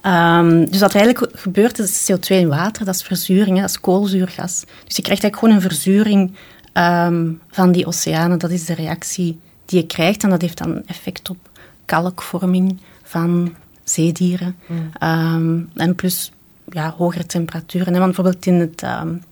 Hm. 0.02 0.08
Um, 0.08 0.70
dus 0.70 0.80
wat 0.80 0.94
eigenlijk 0.94 1.38
gebeurt 1.38 1.78
is 1.78 2.10
CO2 2.12 2.26
in 2.26 2.48
water, 2.48 2.84
dat 2.84 2.94
is 2.94 3.02
verzuring, 3.02 3.60
dat 3.60 3.70
is 3.70 3.80
koolzuurgas. 3.80 4.64
Dus 4.84 4.96
je 4.96 5.02
krijgt 5.02 5.22
eigenlijk 5.22 5.36
gewoon 5.36 5.54
een 5.54 5.60
verzuring 5.60 6.36
um, 6.72 7.40
van 7.50 7.72
die 7.72 7.86
oceanen. 7.86 8.38
Dat 8.38 8.50
is 8.50 8.64
de 8.64 8.74
reactie 8.74 9.40
die 9.66 9.80
je 9.80 9.86
krijgt. 9.86 10.22
En 10.22 10.30
dat 10.30 10.40
heeft 10.40 10.58
dan 10.58 10.82
effect 10.86 11.30
op 11.30 11.36
kalkvorming 11.84 12.78
van 13.02 13.54
zeedieren. 13.84 14.56
Mm. 14.66 14.90
Ehm, 14.98 15.60
en 15.74 15.94
plus 15.94 16.32
ja, 16.70 16.94
hogere 16.96 17.26
temperaturen. 17.26 17.92
Want 17.92 18.04
bijvoorbeeld 18.04 18.46
in 18.46 18.54
het... 18.54 18.82
Um, 18.82 19.22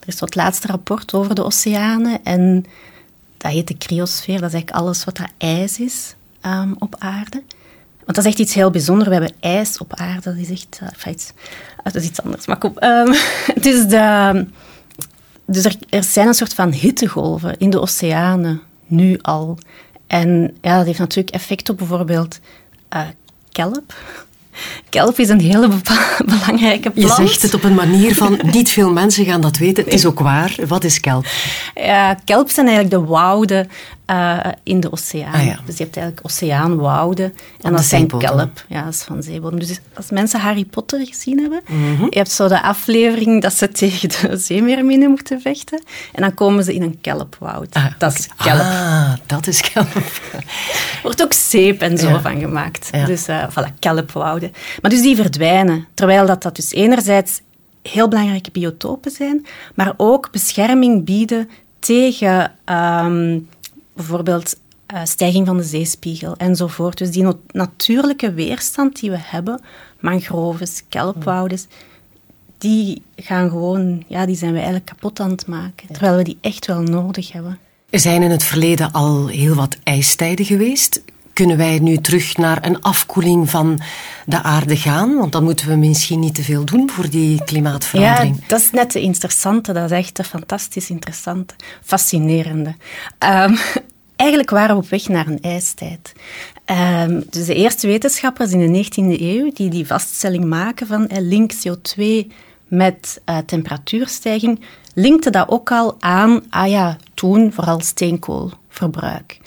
er 0.00 0.08
is 0.08 0.20
het 0.20 0.34
laatste 0.34 0.66
rapport 0.66 1.14
over 1.14 1.34
de 1.34 1.44
oceanen 1.44 2.24
en 2.24 2.66
dat 3.36 3.52
heet 3.52 3.68
de 3.68 3.78
cryosfeer. 3.78 4.40
Dat 4.40 4.48
is 4.48 4.54
eigenlijk 4.54 4.84
alles 4.84 5.04
wat 5.04 5.16
dat 5.16 5.28
ijs 5.38 5.80
is 5.80 6.14
um, 6.46 6.74
op 6.78 6.96
aarde. 6.98 7.42
Want 8.04 8.16
dat 8.16 8.18
is 8.18 8.24
echt 8.24 8.38
iets 8.38 8.54
heel 8.54 8.70
bijzonders. 8.70 9.08
We 9.08 9.14
hebben 9.14 9.34
ijs 9.40 9.78
op 9.78 9.94
aarde. 9.94 10.20
Dat 10.20 10.36
is 10.36 10.50
echt... 10.50 10.80
Uh, 10.82 11.12
iets, 11.12 11.32
dat 11.82 11.94
is 11.94 12.04
iets 12.04 12.22
anders. 12.22 12.46
Maar 12.46 12.58
kom. 12.58 12.74
Um, 12.82 13.12
de, 13.62 14.46
dus 15.46 15.64
er, 15.64 15.76
er, 15.88 16.04
zijn 16.04 16.26
een 16.26 16.34
soort 16.34 16.54
van 16.54 16.72
hittegolven 16.72 17.58
in 17.58 17.70
de 17.70 17.80
oceanen, 17.80 18.62
nu 18.92 19.18
al. 19.22 19.58
En 20.06 20.56
ja, 20.60 20.76
dat 20.76 20.86
heeft 20.86 20.98
natuurlijk 20.98 21.34
effect 21.34 21.68
op 21.68 21.78
bijvoorbeeld 21.78 22.40
uh, 22.94 23.00
kelp. 23.52 23.94
Kelp 24.88 25.18
is 25.18 25.28
een 25.28 25.40
hele 25.40 25.68
belangrijke 26.24 26.90
plant. 26.90 27.16
Je 27.16 27.26
zegt 27.26 27.42
het 27.42 27.54
op 27.54 27.64
een 27.64 27.74
manier 27.74 28.14
van 28.14 28.40
niet 28.52 28.70
veel 28.70 28.92
mensen 28.92 29.24
gaan 29.24 29.40
dat 29.40 29.56
weten. 29.56 29.84
Het 29.84 29.92
is 29.92 30.06
ook 30.06 30.20
waar. 30.20 30.54
Wat 30.66 30.84
is 30.84 31.00
kelp? 31.00 31.26
Ja, 31.74 32.14
kelp 32.24 32.50
zijn 32.50 32.66
eigenlijk 32.66 32.96
de 32.96 33.10
wouden 33.10 33.70
uh, 34.12 34.38
in 34.62 34.80
de 34.80 34.92
oceaan. 34.92 35.32
Ah, 35.32 35.44
ja. 35.44 35.58
Dus 35.64 35.76
je 35.76 35.82
hebt 35.82 35.96
eigenlijk 35.96 36.26
oceaanwouden. 36.26 37.34
En 37.60 37.72
dat 37.72 37.84
zijn 37.84 38.06
kelp. 38.06 38.64
Ja, 38.68 38.84
dat 38.84 38.92
is 38.92 39.02
van 39.02 39.22
zeebodem. 39.22 39.58
Dus 39.58 39.80
als 39.94 40.10
mensen 40.10 40.40
Harry 40.40 40.64
Potter 40.64 41.06
gezien 41.06 41.38
hebben, 41.40 41.60
mm 41.66 42.06
je 42.10 42.18
hebt 42.18 42.30
zo 42.30 42.48
de 42.48 42.62
aflevering 42.62 43.42
dat 43.42 43.52
ze 43.52 43.68
tegen 43.82 44.08
de 44.08 44.36
zeemeerminnen 44.36 45.08
moeten 45.08 45.40
vechten. 45.40 45.82
En 46.12 46.22
dan 46.22 46.34
komen 46.34 46.64
ze 46.64 46.74
in 46.74 46.82
een 46.82 47.00
kelpwoud. 47.00 47.74
Ah, 47.74 47.86
dat 47.98 48.18
is 48.18 48.28
kelp. 48.36 48.60
Ah, 48.60 49.12
dat 49.26 49.46
is 49.46 49.60
kelp. 49.60 49.86
wordt 51.02 51.22
ook 51.22 51.32
zeep 51.32 51.80
en 51.80 51.98
zo 51.98 52.18
van 52.18 52.40
gemaakt. 52.40 52.90
Dus 53.06 53.28
uh, 53.28 53.44
voilà, 53.50 53.78
kelpwouden. 53.78 54.52
Maar 54.82 54.90
dus 54.90 55.02
die 55.02 55.16
verdwijnen. 55.16 55.86
Terwijl 55.94 56.26
dat, 56.26 56.42
dat 56.42 56.56
dus 56.56 56.72
enerzijds 56.72 57.40
heel 57.82 58.08
belangrijke 58.08 58.50
biotopen 58.50 59.10
zijn, 59.10 59.46
maar 59.74 59.94
ook 59.96 60.30
bescherming 60.30 61.04
bieden 61.04 61.48
tegen 61.78 62.52
ehm, 62.64 63.38
bijvoorbeeld 64.06 64.56
uh, 64.94 65.00
stijging 65.04 65.46
van 65.46 65.56
de 65.56 65.62
zeespiegel 65.62 66.36
enzovoort. 66.36 66.98
Dus 66.98 67.10
die 67.10 67.26
natuurlijke 67.46 68.32
weerstand 68.32 69.00
die 69.00 69.10
we 69.10 69.18
hebben, 69.20 69.60
mangroves, 70.00 70.82
kelpwouden, 70.88 71.58
die 72.58 73.02
gaan 73.16 73.50
gewoon, 73.50 74.04
ja, 74.06 74.26
die 74.26 74.36
zijn 74.36 74.50
we 74.50 74.56
eigenlijk 74.56 74.86
kapot 74.86 75.20
aan 75.20 75.30
het 75.30 75.46
maken. 75.46 75.88
Terwijl 75.92 76.16
we 76.16 76.22
die 76.22 76.38
echt 76.40 76.66
wel 76.66 76.82
nodig 76.82 77.32
hebben. 77.32 77.58
Er 77.90 78.00
zijn 78.00 78.22
in 78.22 78.30
het 78.30 78.44
verleden 78.44 78.92
al 78.92 79.26
heel 79.26 79.54
wat 79.54 79.76
ijstijden 79.82 80.44
geweest. 80.44 81.02
Kunnen 81.32 81.56
wij 81.56 81.78
nu 81.78 81.96
terug 81.96 82.36
naar 82.36 82.66
een 82.66 82.82
afkoeling 82.82 83.50
van 83.50 83.80
de 84.26 84.42
aarde 84.42 84.76
gaan? 84.76 85.16
Want 85.16 85.32
dan 85.32 85.44
moeten 85.44 85.68
we 85.68 85.76
misschien 85.76 86.20
niet 86.20 86.34
te 86.34 86.42
veel 86.42 86.64
doen 86.64 86.90
voor 86.90 87.10
die 87.10 87.44
klimaatverandering. 87.44 88.36
Ja, 88.40 88.46
dat 88.46 88.60
is 88.60 88.70
net 88.70 88.92
de 88.92 89.00
interessante. 89.00 89.72
Dat 89.72 89.90
is 89.90 89.98
echt 89.98 90.18
een 90.18 90.24
fantastisch 90.24 90.90
interessante, 90.90 91.54
fascinerende. 91.82 92.74
Um, 93.18 93.56
eigenlijk 94.22 94.50
waren 94.50 94.76
we 94.76 94.82
op 94.82 94.88
weg 94.88 95.08
naar 95.08 95.26
een 95.26 95.40
ijstijd. 95.40 96.12
Um, 97.06 97.24
dus 97.30 97.46
de 97.46 97.54
eerste 97.54 97.86
wetenschappers 97.86 98.52
in 98.52 98.72
de 98.72 98.84
19e 98.84 99.20
eeuw 99.20 99.52
die 99.52 99.70
die 99.70 99.86
vaststelling 99.86 100.44
maken 100.44 100.86
van 100.86 101.08
eh, 101.08 101.18
link 101.20 101.52
CO2 101.52 102.02
met 102.68 103.20
uh, 103.26 103.38
temperatuurstijging, 103.38 104.60
linkten 104.94 105.32
dat 105.32 105.48
ook 105.48 105.70
al 105.70 105.96
aan, 106.00 106.42
ah 106.50 106.68
ja, 106.68 106.96
toen 107.14 107.52
vooral 107.52 107.80
steenkoolverbruik. 107.80 109.38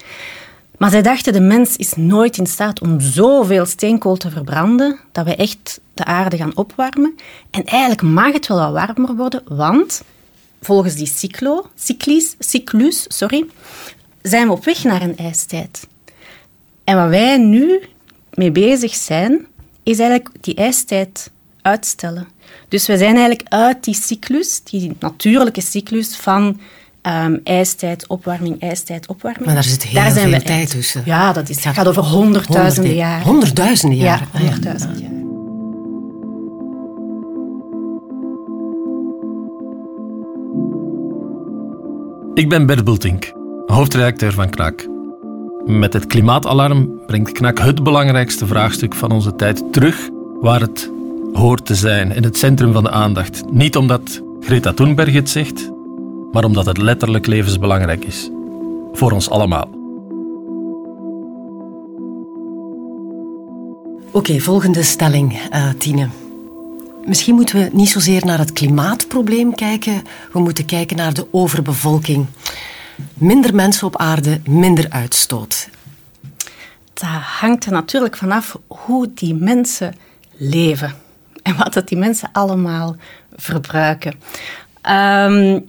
Maar 0.77 0.89
zij 0.89 1.01
dachten, 1.01 1.33
de 1.33 1.39
mens 1.39 1.75
is 1.75 1.93
nooit 1.95 2.37
in 2.37 2.47
staat 2.47 2.81
om 2.81 2.99
zoveel 2.99 3.65
steenkool 3.65 4.17
te 4.17 4.29
verbranden 4.29 4.99
dat 5.11 5.25
we 5.25 5.35
echt 5.35 5.79
de 5.93 6.05
aarde 6.05 6.37
gaan 6.37 6.55
opwarmen. 6.57 7.15
En 7.51 7.63
eigenlijk 7.63 8.01
mag 8.01 8.33
het 8.33 8.47
wel 8.47 8.71
wat 8.71 8.71
warmer 8.71 9.15
worden, 9.15 9.41
want 9.45 10.01
volgens 10.61 10.95
die 10.95 11.07
cyclo, 11.07 11.69
cyclis, 11.75 12.35
cyclus 12.39 13.05
sorry, 13.07 13.45
zijn 14.27 14.47
we 14.47 14.53
op 14.53 14.65
weg 14.65 14.83
naar 14.83 15.01
een 15.01 15.17
ijstijd. 15.17 15.87
En 16.83 16.95
wat 16.95 17.09
wij 17.09 17.37
nu 17.37 17.81
mee 18.33 18.51
bezig 18.51 18.95
zijn, 18.95 19.45
is 19.83 19.99
eigenlijk 19.99 20.29
die 20.41 20.55
ijstijd 20.55 21.31
uitstellen. 21.61 22.27
Dus 22.67 22.87
we 22.87 22.97
zijn 22.97 23.15
eigenlijk 23.15 23.49
uit 23.49 23.83
die 23.83 23.95
cyclus, 23.95 24.63
die 24.63 24.95
natuurlijke 24.99 25.61
cyclus 25.61 26.15
van 26.15 26.59
um, 27.01 27.41
ijstijd, 27.43 28.07
opwarming, 28.07 28.61
ijstijd, 28.61 29.07
opwarming. 29.07 29.45
Maar 29.45 29.53
daar 29.53 29.63
zit 29.63 29.83
heel 29.83 29.93
daar 29.93 30.11
zijn 30.11 30.29
veel 30.29 30.39
we 30.39 30.45
tijd 30.45 30.69
tussen. 30.69 31.01
Ja, 31.05 31.33
dat 31.33 31.49
is, 31.49 31.63
het 31.63 31.75
gaat 31.75 31.87
over 31.87 32.03
honderdduizenden 32.03 32.95
jaren. 32.95 33.25
Honderdduizenden 33.25 33.97
jaren? 33.97 34.27
Ja, 34.33 34.39
honderdduizenden 34.39 34.99
jaren. 34.99 35.13
Ik 42.33 42.49
ben 42.49 42.65
Bert 42.65 42.83
Bultink 42.83 43.33
hoofdredacteur 43.65 44.33
van 44.33 44.49
KNAK. 44.49 44.87
Met 45.65 45.93
het 45.93 46.07
klimaatalarm 46.07 46.99
brengt 47.05 47.31
KNAK 47.31 47.59
het 47.59 47.83
belangrijkste 47.83 48.47
vraagstuk 48.47 48.95
van 48.95 49.11
onze 49.11 49.35
tijd 49.35 49.73
terug 49.73 50.09
waar 50.41 50.61
het 50.61 50.91
hoort 51.33 51.65
te 51.65 51.75
zijn, 51.75 52.11
in 52.11 52.23
het 52.23 52.37
centrum 52.37 52.73
van 52.73 52.83
de 52.83 52.89
aandacht. 52.89 53.43
Niet 53.51 53.75
omdat 53.75 54.21
Greta 54.39 54.73
Thunberg 54.73 55.13
het 55.13 55.29
zegt, 55.29 55.71
maar 56.31 56.43
omdat 56.43 56.65
het 56.65 56.77
letterlijk 56.77 57.25
levensbelangrijk 57.25 58.05
is. 58.05 58.29
Voor 58.93 59.11
ons 59.11 59.29
allemaal. 59.29 59.69
Oké, 64.11 64.39
volgende 64.39 64.83
stelling, 64.83 65.39
uh, 65.53 65.69
Tine. 65.77 66.09
Misschien 67.05 67.35
moeten 67.35 67.59
we 67.59 67.69
niet 67.73 67.89
zozeer 67.89 68.25
naar 68.25 68.39
het 68.39 68.53
klimaatprobleem 68.53 69.55
kijken, 69.55 70.01
we 70.31 70.39
moeten 70.39 70.65
kijken 70.65 70.97
naar 70.97 71.13
de 71.13 71.27
overbevolking. 71.31 72.25
Minder 73.13 73.55
mensen 73.55 73.87
op 73.87 73.97
aarde, 73.97 74.41
minder 74.47 74.89
uitstoot. 74.89 75.69
Dat 76.93 77.09
hangt 77.39 77.65
er 77.65 77.71
natuurlijk 77.71 78.17
vanaf 78.17 78.57
hoe 78.67 79.11
die 79.13 79.33
mensen 79.33 79.95
leven 80.31 80.93
en 81.41 81.57
wat 81.57 81.73
dat 81.73 81.87
die 81.87 81.97
mensen 81.97 82.29
allemaal 82.31 82.95
verbruiken. 83.35 84.13
Ehm, 84.81 85.59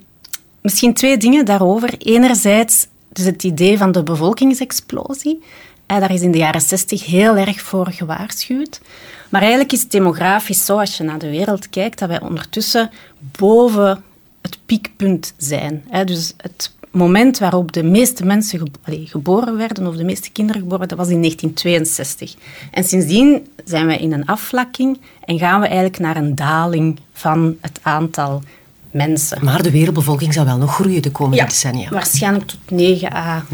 misschien 0.61 0.95
twee 0.95 1.17
dingen 1.17 1.45
daarover. 1.45 1.95
Enerzijds 1.99 2.87
dus 3.09 3.25
het 3.25 3.43
idee 3.43 3.79
van 3.79 3.93
de 3.93 4.03
bevolkingsexplosie. 4.03 5.43
Daar 5.87 6.12
is 6.12 6.21
in 6.21 6.31
de 6.31 6.39
jaren 6.39 6.61
60 6.61 7.07
heel 7.07 7.37
erg 7.37 7.61
voor 7.61 7.87
gewaarschuwd. 7.87 8.81
Maar 9.29 9.41
eigenlijk 9.41 9.73
is 9.73 9.81
het 9.81 9.91
demografisch 9.91 10.65
zo, 10.65 10.79
als 10.79 10.97
je 10.97 11.05
naar 11.05 11.19
de 11.19 11.31
wereld 11.31 11.69
kijkt, 11.69 11.99
dat 11.99 12.09
wij 12.09 12.21
ondertussen 12.21 12.91
boven 13.19 14.05
het 14.43 14.59
piekpunt 14.67 15.35
zijn. 15.37 15.85
Dus 16.05 16.35
het 16.37 16.75
moment 16.96 17.38
waarop 17.38 17.72
de 17.72 17.82
meeste 17.82 18.24
mensen 18.24 18.70
geboren 19.04 19.56
werden, 19.56 19.87
of 19.87 19.96
de 19.96 20.04
meeste 20.04 20.30
kinderen 20.30 20.61
geboren 20.61 20.78
werden, 20.78 20.96
was 20.96 21.09
in 21.09 21.20
1962. 21.20 22.35
En 22.70 22.85
sindsdien 22.85 23.46
zijn 23.64 23.87
we 23.87 23.96
in 23.96 24.12
een 24.12 24.26
afvlakking 24.26 25.00
en 25.24 25.38
gaan 25.38 25.61
we 25.61 25.66
eigenlijk 25.66 25.98
naar 25.98 26.16
een 26.16 26.35
daling 26.35 27.00
van 27.12 27.56
het 27.61 27.78
aantal 27.82 28.42
mensen. 28.90 29.44
Maar 29.44 29.62
de 29.62 29.70
wereldbevolking 29.70 30.32
zal 30.32 30.44
wel 30.44 30.56
nog 30.56 30.74
groeien 30.74 31.02
de 31.02 31.11
komende 31.11 31.42
ja, 31.42 31.48
decennia. 31.48 31.90
waarschijnlijk 31.90 32.46
tot 32.46 32.70
9 32.70 33.12
à 33.12 33.44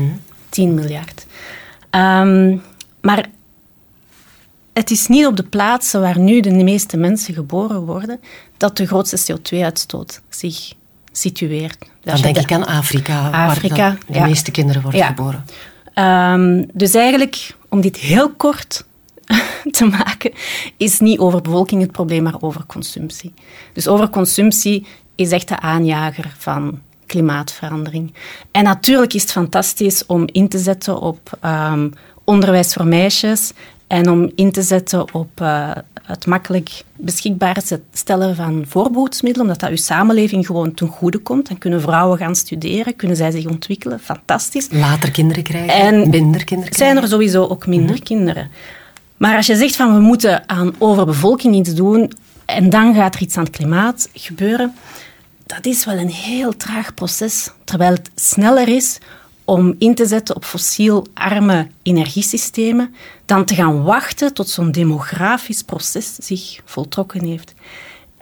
10 0.48 0.74
miljard. 0.74 1.26
Ehm, 1.90 2.56
maar 3.00 3.28
het 4.72 4.90
is 4.90 5.06
niet 5.06 5.26
op 5.26 5.36
de 5.36 5.44
plaatsen 5.44 6.00
waar 6.00 6.18
nu 6.18 6.40
de 6.40 6.50
meeste 6.50 6.96
mensen 6.96 7.34
geboren 7.34 7.80
worden 7.80 8.20
dat 8.56 8.76
de 8.76 8.86
grootste 8.86 9.32
CO2-uitstoot 9.32 10.20
zich 10.28 10.72
situeert. 11.12 11.90
Dan 12.02 12.20
denk 12.20 12.36
ik 12.36 12.52
aan 12.52 12.66
Afrika, 12.66 13.30
Afrika 13.30 13.96
waar 14.06 14.22
de 14.22 14.28
meeste 14.28 14.50
kinderen 14.50 14.82
worden 14.82 15.04
geboren. 15.04 15.44
Um, 15.94 16.66
dus 16.72 16.94
eigenlijk, 16.94 17.56
om 17.68 17.80
dit 17.80 17.96
heel 17.96 18.30
kort 18.30 18.84
te 19.70 19.84
maken, 19.84 20.32
is 20.76 21.00
niet 21.00 21.18
overbevolking 21.18 21.80
het 21.80 21.92
probleem, 21.92 22.22
maar 22.22 22.40
overconsumptie. 22.40 23.34
Dus 23.72 23.88
overconsumptie 23.88 24.86
is 25.14 25.30
echt 25.30 25.48
de 25.48 25.60
aanjager 25.60 26.34
van 26.38 26.80
klimaatverandering. 27.06 28.14
En 28.50 28.64
natuurlijk 28.64 29.14
is 29.14 29.22
het 29.22 29.32
fantastisch 29.32 30.06
om 30.06 30.28
in 30.32 30.48
te 30.48 30.58
zetten 30.58 31.00
op 31.00 31.38
um, 31.44 31.92
onderwijs 32.24 32.72
voor 32.72 32.86
meisjes 32.86 33.52
en 33.92 34.10
om 34.10 34.30
in 34.34 34.52
te 34.52 34.62
zetten 34.62 35.14
op 35.14 35.40
uh, 35.42 35.70
het 36.02 36.26
makkelijk 36.26 36.82
beschikbaar 36.96 37.62
stellen 37.92 38.36
van 38.36 38.64
voorbehoedsmiddelen, 38.68 39.46
omdat 39.46 39.60
dat 39.60 39.70
uw 39.70 39.84
samenleving 39.84 40.46
gewoon 40.46 40.74
ten 40.74 40.88
goede 40.88 41.18
komt. 41.18 41.48
Dan 41.48 41.58
kunnen 41.58 41.80
vrouwen 41.80 42.18
gaan 42.18 42.36
studeren, 42.36 42.96
kunnen 42.96 43.16
zij 43.16 43.30
zich 43.30 43.46
ontwikkelen. 43.46 44.00
Fantastisch. 44.00 44.68
Later 44.70 45.10
kinderen 45.10 45.42
krijgen, 45.42 45.74
en 45.74 45.94
minder 45.94 46.44
kinderen 46.44 46.44
krijgen. 46.44 46.76
zijn 46.76 46.96
er 46.96 47.08
sowieso 47.08 47.46
ook 47.46 47.66
minder 47.66 47.94
mhm. 47.94 48.04
kinderen. 48.04 48.50
Maar 49.16 49.36
als 49.36 49.46
je 49.46 49.56
zegt 49.56 49.76
van 49.76 49.94
we 49.94 50.00
moeten 50.00 50.48
aan 50.48 50.74
overbevolking 50.78 51.54
iets 51.54 51.74
doen 51.74 52.12
en 52.44 52.70
dan 52.70 52.94
gaat 52.94 53.14
er 53.14 53.22
iets 53.22 53.36
aan 53.36 53.44
het 53.44 53.56
klimaat 53.56 54.08
gebeuren, 54.12 54.74
dat 55.46 55.66
is 55.66 55.84
wel 55.84 55.96
een 55.96 56.10
heel 56.10 56.56
traag 56.56 56.94
proces. 56.94 57.50
Terwijl 57.64 57.92
het 57.92 58.10
sneller 58.14 58.68
is 58.68 58.98
om 59.44 59.74
in 59.78 59.94
te 59.94 60.06
zetten 60.06 60.36
op 60.36 60.44
fossiel-arme 60.44 61.66
energiesystemen 61.82 62.94
dan 63.24 63.44
te 63.44 63.54
gaan 63.54 63.82
wachten 63.82 64.34
tot 64.34 64.48
zo'n 64.48 64.72
demografisch 64.72 65.62
proces 65.62 66.14
zich 66.14 66.60
voltrokken 66.64 67.24
heeft. 67.24 67.54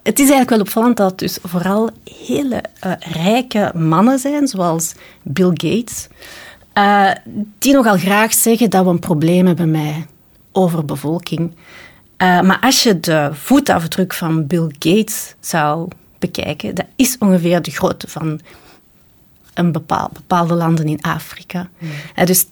het 0.02 0.18
is 0.18 0.30
eigenlijk 0.30 0.50
wel 0.50 0.61
opvallend 0.61 0.96
dat 0.96 1.11
het 1.11 1.18
dus 1.18 1.38
vooral 1.42 1.90
hele 2.26 2.64
uh, 2.87 2.92
rijke 2.98 3.72
mannen 3.74 4.18
zijn, 4.18 4.48
zoals 4.48 4.94
Bill 5.22 5.50
Gates, 5.54 6.09
uh, 6.74 7.11
die 7.59 7.72
nogal 7.72 7.96
graag 7.96 8.35
zeggen 8.35 8.70
dat 8.70 8.85
we 8.85 8.90
een 8.90 8.98
probleem 8.98 9.46
hebben 9.46 9.70
met 9.70 10.06
overbevolking. 10.52 11.40
Uh, 11.50 12.40
maar 12.40 12.59
als 12.61 12.83
je 12.83 13.00
de 13.00 13.30
voetafdruk 13.33 14.12
van 14.12 14.46
Bill 14.46 14.70
Gates 14.78 15.35
zou 15.40 15.88
bekijken, 16.18 16.74
dat 16.74 16.87
is 16.96 17.16
ongeveer 17.18 17.62
de 17.62 17.70
grootte 17.70 18.09
van 18.09 18.40
een 19.61 19.73
bepaal, 19.73 20.11
bepaalde 20.12 20.55
landen 20.55 20.88
in 20.88 21.03
Afrika. 21.03 21.68
Mm. 21.79 22.25
dus 22.25 22.44
10% 22.44 22.49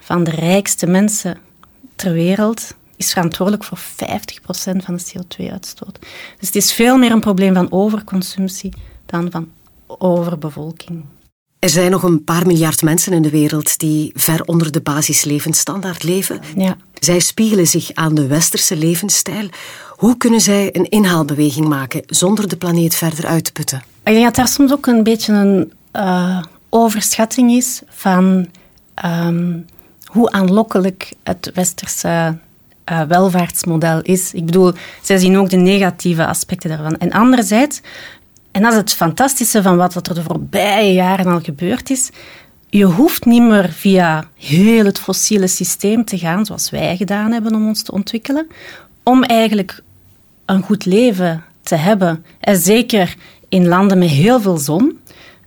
van 0.00 0.24
de 0.24 0.30
rijkste 0.30 0.86
mensen 0.86 1.38
ter 1.96 2.12
wereld 2.12 2.74
is 2.96 3.12
verantwoordelijk 3.12 3.64
voor 3.64 3.78
50% 3.78 3.82
van 4.76 4.96
de 4.96 5.02
CO2-uitstoot. 5.12 5.98
Dus 6.38 6.46
het 6.46 6.56
is 6.56 6.72
veel 6.72 6.96
meer 6.98 7.10
een 7.10 7.20
probleem 7.20 7.54
van 7.54 7.72
overconsumptie 7.72 8.72
dan 9.06 9.30
van 9.30 9.48
overbevolking. 9.86 11.04
Er 11.58 11.68
zijn 11.68 11.90
nog 11.90 12.02
een 12.02 12.24
paar 12.24 12.46
miljard 12.46 12.82
mensen 12.82 13.12
in 13.12 13.22
de 13.22 13.30
wereld 13.30 13.78
die 13.78 14.10
ver 14.14 14.42
onder 14.44 14.72
de 14.72 14.80
basislevensstandaard 14.80 16.02
leven. 16.02 16.40
Ja. 16.56 16.76
Zij 16.94 17.20
spiegelen 17.20 17.66
zich 17.66 17.94
aan 17.94 18.14
de 18.14 18.26
westerse 18.26 18.76
levensstijl. 18.76 19.48
Hoe 19.90 20.16
kunnen 20.16 20.40
zij 20.40 20.68
een 20.72 20.88
inhaalbeweging 20.88 21.68
maken 21.68 22.02
zonder 22.06 22.48
de 22.48 22.56
planeet 22.56 22.94
verder 22.94 23.26
uit 23.26 23.44
te 23.44 23.52
putten? 23.52 23.78
Ik 24.04 24.12
denk 24.12 24.24
dat 24.24 24.34
daar 24.34 24.48
soms 24.48 24.72
ook 24.72 24.86
een 24.86 25.02
beetje 25.02 25.32
een 25.32 25.72
uh, 25.96 26.42
overschatting 26.68 27.50
is 27.50 27.82
van 27.88 28.46
um, 29.04 29.66
hoe 30.04 30.30
aanlokkelijk 30.30 31.12
het 31.22 31.50
westerse 31.54 32.38
uh, 32.90 33.02
welvaartsmodel 33.02 34.00
is. 34.02 34.32
Ik 34.32 34.44
bedoel, 34.44 34.72
zij 35.02 35.18
zien 35.18 35.38
ook 35.38 35.50
de 35.50 35.56
negatieve 35.56 36.26
aspecten 36.26 36.70
daarvan. 36.70 36.98
En 36.98 37.12
anderzijds, 37.12 37.80
en 38.50 38.62
dat 38.62 38.72
is 38.72 38.78
het 38.78 38.92
fantastische 38.92 39.62
van 39.62 39.76
wat 39.76 39.94
er 39.94 40.14
de 40.14 40.22
voorbije 40.22 40.92
jaren 40.92 41.26
al 41.26 41.40
gebeurd 41.40 41.90
is, 41.90 42.10
je 42.68 42.84
hoeft 42.84 43.24
niet 43.24 43.42
meer 43.42 43.68
via 43.72 44.24
heel 44.34 44.84
het 44.84 44.98
fossiele 44.98 45.46
systeem 45.46 46.04
te 46.04 46.18
gaan, 46.18 46.46
zoals 46.46 46.70
wij 46.70 46.96
gedaan 46.96 47.32
hebben 47.32 47.54
om 47.54 47.66
ons 47.66 47.82
te 47.82 47.92
ontwikkelen, 47.92 48.46
om 49.02 49.22
eigenlijk 49.22 49.82
een 50.44 50.62
goed 50.62 50.84
leven 50.84 51.44
te 51.62 51.74
hebben. 51.74 52.24
En 52.40 52.56
zeker 52.56 53.16
in 53.48 53.68
landen 53.68 53.98
met 53.98 54.08
heel 54.08 54.40
veel 54.40 54.58
zon. 54.58 54.98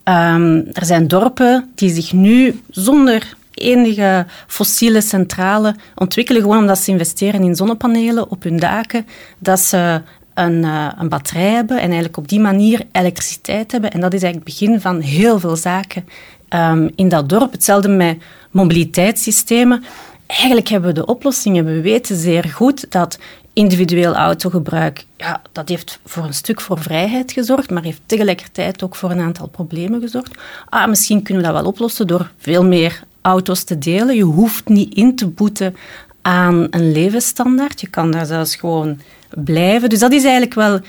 Um, 0.09 0.65
er 0.73 0.85
zijn 0.85 1.07
dorpen 1.07 1.71
die 1.75 1.93
zich 1.93 2.13
nu 2.13 2.61
zonder 2.69 3.35
enige 3.53 4.25
fossiele 4.47 5.01
centrale 5.01 5.75
ontwikkelen, 5.95 6.41
gewoon 6.41 6.57
omdat 6.57 6.79
ze 6.79 6.91
investeren 6.91 7.43
in 7.43 7.55
zonnepanelen 7.55 8.31
op 8.31 8.43
hun 8.43 8.57
daken, 8.57 9.05
dat 9.39 9.59
ze 9.59 10.01
een, 10.33 10.63
uh, 10.63 10.91
een 10.97 11.09
batterij 11.09 11.51
hebben 11.51 11.77
en 11.77 11.83
eigenlijk 11.83 12.17
op 12.17 12.27
die 12.27 12.39
manier 12.39 12.81
elektriciteit 12.91 13.71
hebben. 13.71 13.91
En 13.91 13.99
dat 13.99 14.13
is 14.13 14.23
eigenlijk 14.23 14.51
het 14.51 14.59
begin 14.59 14.81
van 14.81 14.99
heel 14.99 15.39
veel 15.39 15.55
zaken 15.55 16.05
um, 16.49 16.89
in 16.95 17.09
dat 17.09 17.29
dorp. 17.29 17.51
Hetzelfde 17.51 17.89
met 17.89 18.17
mobiliteitssystemen. 18.51 19.83
Eigenlijk 20.25 20.67
hebben 20.67 20.89
we 20.89 20.95
de 20.95 21.05
oplossingen. 21.05 21.65
We 21.65 21.81
weten 21.81 22.15
zeer 22.15 22.43
goed 22.43 22.91
dat 22.91 23.19
individueel 23.59 24.15
autogebruik, 24.15 25.05
ja, 25.17 25.41
dat 25.51 25.69
heeft 25.69 25.99
voor 26.05 26.23
een 26.23 26.33
stuk 26.33 26.61
voor 26.61 26.79
vrijheid 26.79 27.31
gezorgd, 27.31 27.69
maar 27.69 27.83
heeft 27.83 28.01
tegelijkertijd 28.05 28.83
ook 28.83 28.95
voor 28.95 29.11
een 29.11 29.19
aantal 29.19 29.47
problemen 29.47 30.01
gezorgd. 30.01 30.37
Ah, 30.69 30.87
misschien 30.87 31.23
kunnen 31.23 31.43
we 31.43 31.49
dat 31.49 31.61
wel 31.61 31.71
oplossen 31.71 32.07
door 32.07 32.31
veel 32.37 32.65
meer 32.65 33.03
auto's 33.21 33.63
te 33.63 33.77
delen. 33.77 34.15
Je 34.15 34.23
hoeft 34.23 34.67
niet 34.67 34.93
in 34.93 35.15
te 35.15 35.27
boeten 35.27 35.75
aan 36.21 36.67
een 36.69 36.91
levensstandaard. 36.91 37.81
Je 37.81 37.87
kan 37.87 38.11
daar 38.11 38.25
zelfs 38.25 38.55
gewoon 38.55 38.99
blijven. 39.29 39.89
Dus 39.89 39.99
dat 39.99 40.11
is 40.11 40.23
eigenlijk 40.23 40.53
wel 40.53 40.79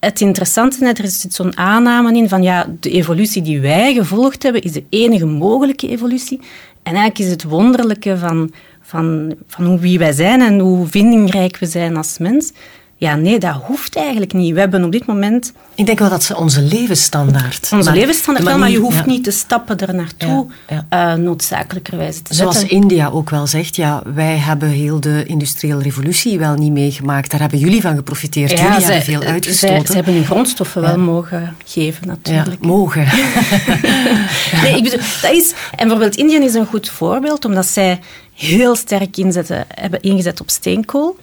het 0.00 0.20
interessante. 0.20 0.86
Er 0.86 1.08
zit 1.08 1.34
zo'n 1.34 1.56
aanname 1.56 2.16
in 2.16 2.28
van 2.28 2.42
ja, 2.42 2.66
de 2.80 2.90
evolutie 2.90 3.42
die 3.42 3.60
wij 3.60 3.94
gevolgd 3.94 4.42
hebben 4.42 4.62
is 4.62 4.72
de 4.72 4.84
enige 4.88 5.26
mogelijke 5.26 5.88
evolutie. 5.88 6.40
En 6.82 6.94
eigenlijk 6.94 7.18
is 7.18 7.30
het 7.30 7.42
wonderlijke 7.42 8.18
van, 8.18 8.52
van, 8.88 9.34
van 9.46 9.64
hoe 9.64 9.78
wie 9.78 9.98
wij 9.98 10.12
zijn 10.12 10.40
en 10.40 10.58
hoe 10.58 10.86
vindingrijk 10.86 11.56
we 11.56 11.66
zijn 11.66 11.96
als 11.96 12.18
mens, 12.18 12.52
ja, 13.00 13.14
nee, 13.14 13.38
dat 13.38 13.54
hoeft 13.54 13.96
eigenlijk 13.96 14.32
niet. 14.32 14.54
We 14.54 14.60
hebben 14.60 14.84
op 14.84 14.92
dit 14.92 15.06
moment... 15.06 15.52
Ik 15.74 15.86
denk 15.86 15.98
wel 15.98 16.08
dat 16.08 16.22
ze 16.22 16.36
onze 16.36 16.62
levensstandaard... 16.62 17.68
Onze 17.72 17.92
levensstandaard 17.92 18.46
wel, 18.46 18.58
maar 18.58 18.70
je 18.70 18.78
hoeft 18.78 19.06
niet 19.06 19.24
te 19.24 19.30
stappen 19.30 19.78
er 19.78 19.94
naartoe, 19.94 20.46
ja, 20.68 20.86
ja. 20.90 21.12
Uh, 21.16 21.22
noodzakelijkerwijs 21.22 22.20
te 22.22 22.34
Zoals 22.34 22.64
India 22.64 23.08
ook 23.08 23.30
wel 23.30 23.46
zegt, 23.46 23.76
ja, 23.76 24.02
wij 24.14 24.36
hebben 24.36 24.68
heel 24.68 25.00
de 25.00 25.24
industriële 25.26 25.82
revolutie 25.82 26.38
wel 26.38 26.54
niet 26.54 26.72
meegemaakt. 26.72 27.30
Daar 27.30 27.40
hebben 27.40 27.58
jullie 27.58 27.80
van 27.80 27.96
geprofiteerd. 27.96 28.50
jullie 28.50 28.64
hebben 28.64 29.02
veel 29.02 29.22
uitgestoten. 29.22 29.86
Ze 29.86 29.94
hebben 29.94 30.14
hun 30.14 30.24
grondstoffen 30.24 30.82
wel 30.82 30.98
mogen 30.98 31.56
geven, 31.64 32.06
natuurlijk. 32.06 32.64
mogen. 32.64 33.02
nee, 34.62 34.76
ik 34.76 34.82
bedoel, 34.82 35.00
dat 35.22 35.32
is... 35.32 35.54
En 35.70 35.88
bijvoorbeeld 35.88 36.16
India 36.16 36.40
is 36.40 36.54
een 36.54 36.66
goed 36.66 36.88
voorbeeld, 36.88 37.44
omdat 37.44 37.66
zij 37.66 38.00
heel 38.34 38.74
sterk 38.74 39.16
inzetten, 39.16 39.64
hebben 39.74 40.02
ingezet 40.02 40.40
op 40.40 40.50
steenkool. 40.50 41.16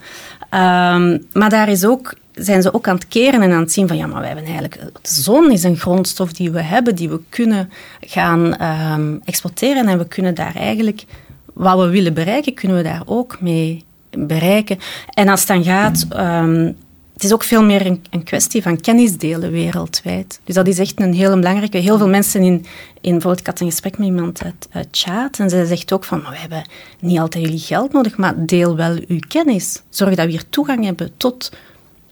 Um, 0.51 1.25
maar 1.33 1.49
daar 1.49 1.69
is 1.69 1.85
ook, 1.85 2.13
zijn 2.33 2.61
ze 2.61 2.73
ook 2.73 2.87
aan 2.87 2.95
het 2.95 3.07
keren 3.07 3.41
en 3.41 3.51
aan 3.51 3.59
het 3.59 3.71
zien 3.71 3.87
van 3.87 3.97
ja, 3.97 4.07
maar 4.07 4.19
wij 4.19 4.27
hebben 4.27 4.45
eigenlijk... 4.45 4.79
De 4.81 4.91
zon 5.01 5.51
is 5.51 5.63
een 5.63 5.77
grondstof 5.77 6.33
die 6.33 6.51
we 6.51 6.61
hebben, 6.61 6.95
die 6.95 7.09
we 7.09 7.19
kunnen 7.29 7.69
gaan 7.99 8.61
um, 8.61 9.21
exporteren 9.25 9.87
en 9.87 9.97
we 9.97 10.07
kunnen 10.07 10.35
daar 10.35 10.55
eigenlijk... 10.55 11.05
Wat 11.53 11.79
we 11.79 11.89
willen 11.89 12.13
bereiken, 12.13 12.53
kunnen 12.53 12.77
we 12.77 12.83
daar 12.83 13.01
ook 13.05 13.41
mee 13.41 13.83
bereiken. 14.17 14.77
En 15.13 15.27
als 15.27 15.39
het 15.39 15.47
dan 15.47 15.63
gaat 15.63 16.07
um, 16.17 16.77
het 17.15 17.23
is 17.23 17.33
ook 17.33 17.43
veel 17.43 17.63
meer 17.63 17.85
een, 17.85 18.03
een, 18.09 18.23
kwestie 18.23 18.61
van 18.61 18.81
kennis 18.81 19.17
delen 19.17 19.51
wereldwijd. 19.51 20.39
Dus 20.43 20.55
dat 20.55 20.67
is 20.67 20.79
echt 20.79 20.99
een 20.99 21.13
hele 21.13 21.35
belangrijke. 21.35 21.77
Heel 21.77 21.97
veel 21.97 22.07
mensen 22.07 22.41
in, 22.41 22.65
in 23.01 23.11
bijvoorbeeld, 23.11 23.39
ik 23.39 23.45
had 23.45 23.59
een 23.59 23.69
gesprek 23.69 23.97
met 23.97 24.07
iemand 24.07 24.43
uit, 24.43 24.67
uit 24.71 25.39
en 25.39 25.49
zij 25.49 25.65
zegt 25.65 25.93
ook 25.93 26.03
van, 26.03 26.19
we 26.19 26.37
hebben 26.37 26.65
niet 26.99 27.19
altijd 27.19 27.43
jullie 27.43 27.59
geld 27.59 27.93
nodig, 27.93 28.17
maar 28.17 28.45
deel 28.45 28.75
wel 28.75 28.97
uw 29.07 29.19
kennis. 29.27 29.81
Zorg 29.89 30.15
dat 30.15 30.25
we 30.25 30.31
hier 30.31 30.49
toegang 30.49 30.83
hebben 30.83 31.11
tot 31.17 31.51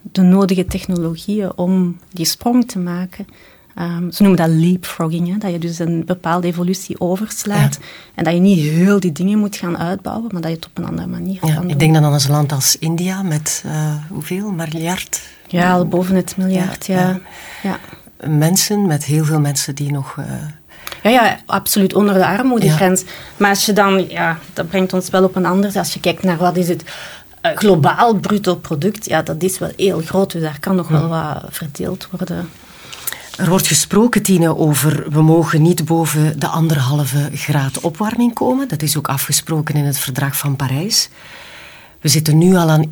de 0.02 0.22
nodige 0.22 0.66
technologieën 0.66 1.58
om 1.58 2.00
die 2.12 2.26
sprong 2.26 2.68
te 2.68 2.80
maken. 2.80 3.28
Um, 3.80 4.12
ze 4.12 4.22
noemen 4.22 4.42
dat 4.42 4.50
leapfrogging, 4.50 5.28
hè, 5.28 5.38
dat 5.38 5.52
je 5.52 5.60
dus 5.60 5.80
een 5.80 6.06
bepaalde 6.06 6.48
evolutie 6.48 7.00
overslaat 7.00 7.80
en 8.16 8.24
dat 8.24 8.34
je 8.34 8.40
niet 8.40 8.60
heel 8.60 9.00
die 9.00 9.12
dingen 9.12 9.40
moet 9.40 9.56
gaan 9.56 9.78
uitbouwen, 9.78 10.30
maar 10.32 10.42
dat 10.42 10.50
je 10.50 10.56
het 10.56 10.66
op 10.66 10.78
een 10.78 10.86
andere 10.86 11.08
manier 11.08 11.40
ja, 11.42 11.54
kan. 11.54 11.70
Ik 11.70 11.80
denk 11.80 11.94
dan 11.94 12.04
aan 12.04 12.14
een 12.14 12.32
land 12.32 12.52
als 12.52 12.78
India 12.78 13.22
met 13.22 13.64
uh, 13.66 13.96
hoeveel? 14.10 14.52
Miljard? 14.52 15.22
Ja, 15.48 15.72
al 15.72 15.88
boven 15.88 16.16
het 16.16 16.38
miljard, 16.38 16.86
ja. 16.86 17.20
ja. 17.64 17.80
Mensen, 18.28 18.86
met 18.86 19.06
heel 19.06 19.26
veel 19.26 19.40
mensen 19.40 19.76
die 19.76 19.92
nog... 19.92 20.16
Uh, 20.20 20.26
ja, 21.04 21.10
ja, 21.10 21.40
absoluut 21.46 21.94
onder 21.94 22.14
de 22.14 22.26
armoedegrens. 22.26 23.04
Maar 23.38 23.50
als 23.50 23.66
je 23.66 23.74
dan, 23.74 24.10
ja, 24.10 24.40
dat 24.54 24.68
brengt 24.68 24.94
ons 24.94 25.10
wel 25.10 25.24
op 25.24 25.36
een 25.36 25.46
ander. 25.46 25.78
Als 25.78 25.94
je 25.94 26.00
kijkt 26.00 26.24
naar 26.24 26.38
wat 26.38 26.58
is 26.58 26.68
het 26.68 26.84
uh, 27.46 27.52
globaal 27.56 28.16
bruto 28.16 28.56
product, 28.56 29.06
ja, 29.06 29.22
dat 29.22 29.44
is 29.44 29.60
wel 29.60 29.72
heel 29.76 30.02
groot. 30.02 30.32
Dus 30.32 30.42
daar 30.42 30.60
kan 30.60 30.76
nog 30.76 30.88
wel 30.88 31.08
wat 31.08 31.44
verdeeld 31.50 32.08
worden. 32.12 32.50
Er 33.38 33.50
wordt 33.50 33.68
gesproken, 33.68 34.24
Tine, 34.24 34.58
over 34.58 35.12
we 35.12 35.22
mogen 35.22 35.62
niet 35.62 35.86
boven 35.86 36.40
de 36.40 36.48
anderhalve 36.48 37.30
graad 37.34 37.80
opwarming 37.80 38.34
komen. 38.34 38.68
Dat 38.68 38.82
is 38.82 38.98
ook 38.98 39.08
afgesproken 39.08 39.76
in 39.76 39.86
het 39.86 39.98
verdrag 39.98 40.38
van 40.38 40.56
Parijs. 40.56 41.10
We 42.02 42.10
zitten 42.10 42.38
nu 42.38 42.56
al 42.56 42.70
aan 42.70 42.86
1,1. 42.86 42.90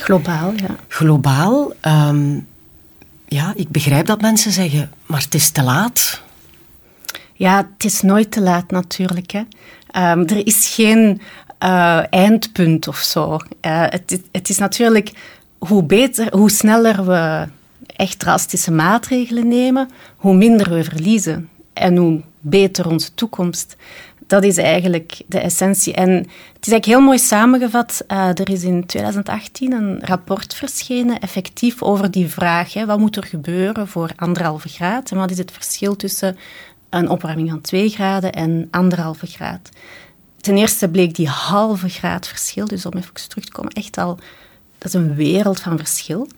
Globaal, 0.00 0.52
ja. 0.56 0.76
Globaal. 0.88 1.72
Um, 1.86 2.46
ja, 3.28 3.52
ik 3.56 3.68
begrijp 3.68 4.06
dat 4.06 4.20
mensen 4.20 4.52
zeggen, 4.52 4.90
maar 5.06 5.20
het 5.20 5.34
is 5.34 5.50
te 5.50 5.62
laat. 5.62 6.22
Ja, 7.34 7.68
het 7.72 7.84
is 7.84 8.00
nooit 8.00 8.30
te 8.30 8.40
laat 8.40 8.70
natuurlijk. 8.70 9.30
Hè. 9.30 9.40
Um, 10.10 10.26
er 10.26 10.46
is 10.46 10.68
geen 10.74 11.20
uh, 11.62 12.12
eindpunt 12.12 12.88
of 12.88 12.98
zo. 12.98 13.32
Uh, 13.32 13.38
het, 13.88 14.20
het 14.32 14.48
is 14.48 14.58
natuurlijk 14.58 15.12
hoe 15.58 15.84
beter, 15.84 16.36
hoe 16.36 16.50
sneller 16.50 17.04
we 17.04 17.48
echt 17.96 18.18
drastische 18.18 18.72
maatregelen 18.72 19.48
nemen, 19.48 19.88
hoe 20.16 20.34
minder 20.34 20.70
we 20.70 20.84
verliezen 20.84 21.48
en 21.72 21.96
hoe 21.96 22.20
beter 22.40 22.88
onze 22.88 23.14
toekomst. 23.14 23.76
Dat 24.26 24.44
is 24.44 24.56
eigenlijk 24.56 25.22
de 25.26 25.38
essentie. 25.38 25.94
En 25.94 26.10
het 26.10 26.66
is 26.66 26.72
eigenlijk 26.72 26.84
heel 26.84 27.00
mooi 27.00 27.18
samengevat. 27.18 28.04
Uh, 28.08 28.28
er 28.28 28.50
is 28.50 28.62
in 28.62 28.86
2018 28.86 29.72
een 29.72 30.00
rapport 30.04 30.54
verschenen, 30.54 31.18
effectief 31.20 31.82
over 31.82 32.10
die 32.10 32.28
vraag. 32.28 32.72
Hè, 32.72 32.86
wat 32.86 32.98
moet 32.98 33.16
er 33.16 33.24
gebeuren 33.24 33.88
voor 33.88 34.10
anderhalve 34.16 34.68
graad? 34.68 35.10
En 35.10 35.16
wat 35.16 35.30
is 35.30 35.38
het 35.38 35.52
verschil 35.52 35.96
tussen 35.96 36.36
een 36.90 37.08
opwarming 37.08 37.50
van 37.50 37.60
2 37.60 37.88
graden 37.88 38.32
en 38.32 38.68
anderhalve 38.70 39.26
graad? 39.26 39.68
Ten 40.40 40.56
eerste 40.56 40.88
bleek 40.88 41.14
die 41.14 41.28
halve 41.28 41.88
graad 41.88 42.28
verschil, 42.28 42.66
dus 42.66 42.86
om 42.86 42.92
even 42.96 43.28
terug 43.28 43.44
te 43.44 43.52
komen, 43.52 43.72
echt 43.72 43.98
al, 43.98 44.18
dat 44.78 44.88
is 44.88 44.94
een 44.94 45.14
wereld 45.14 45.60
van 45.60 45.78
verschil. 45.78 46.28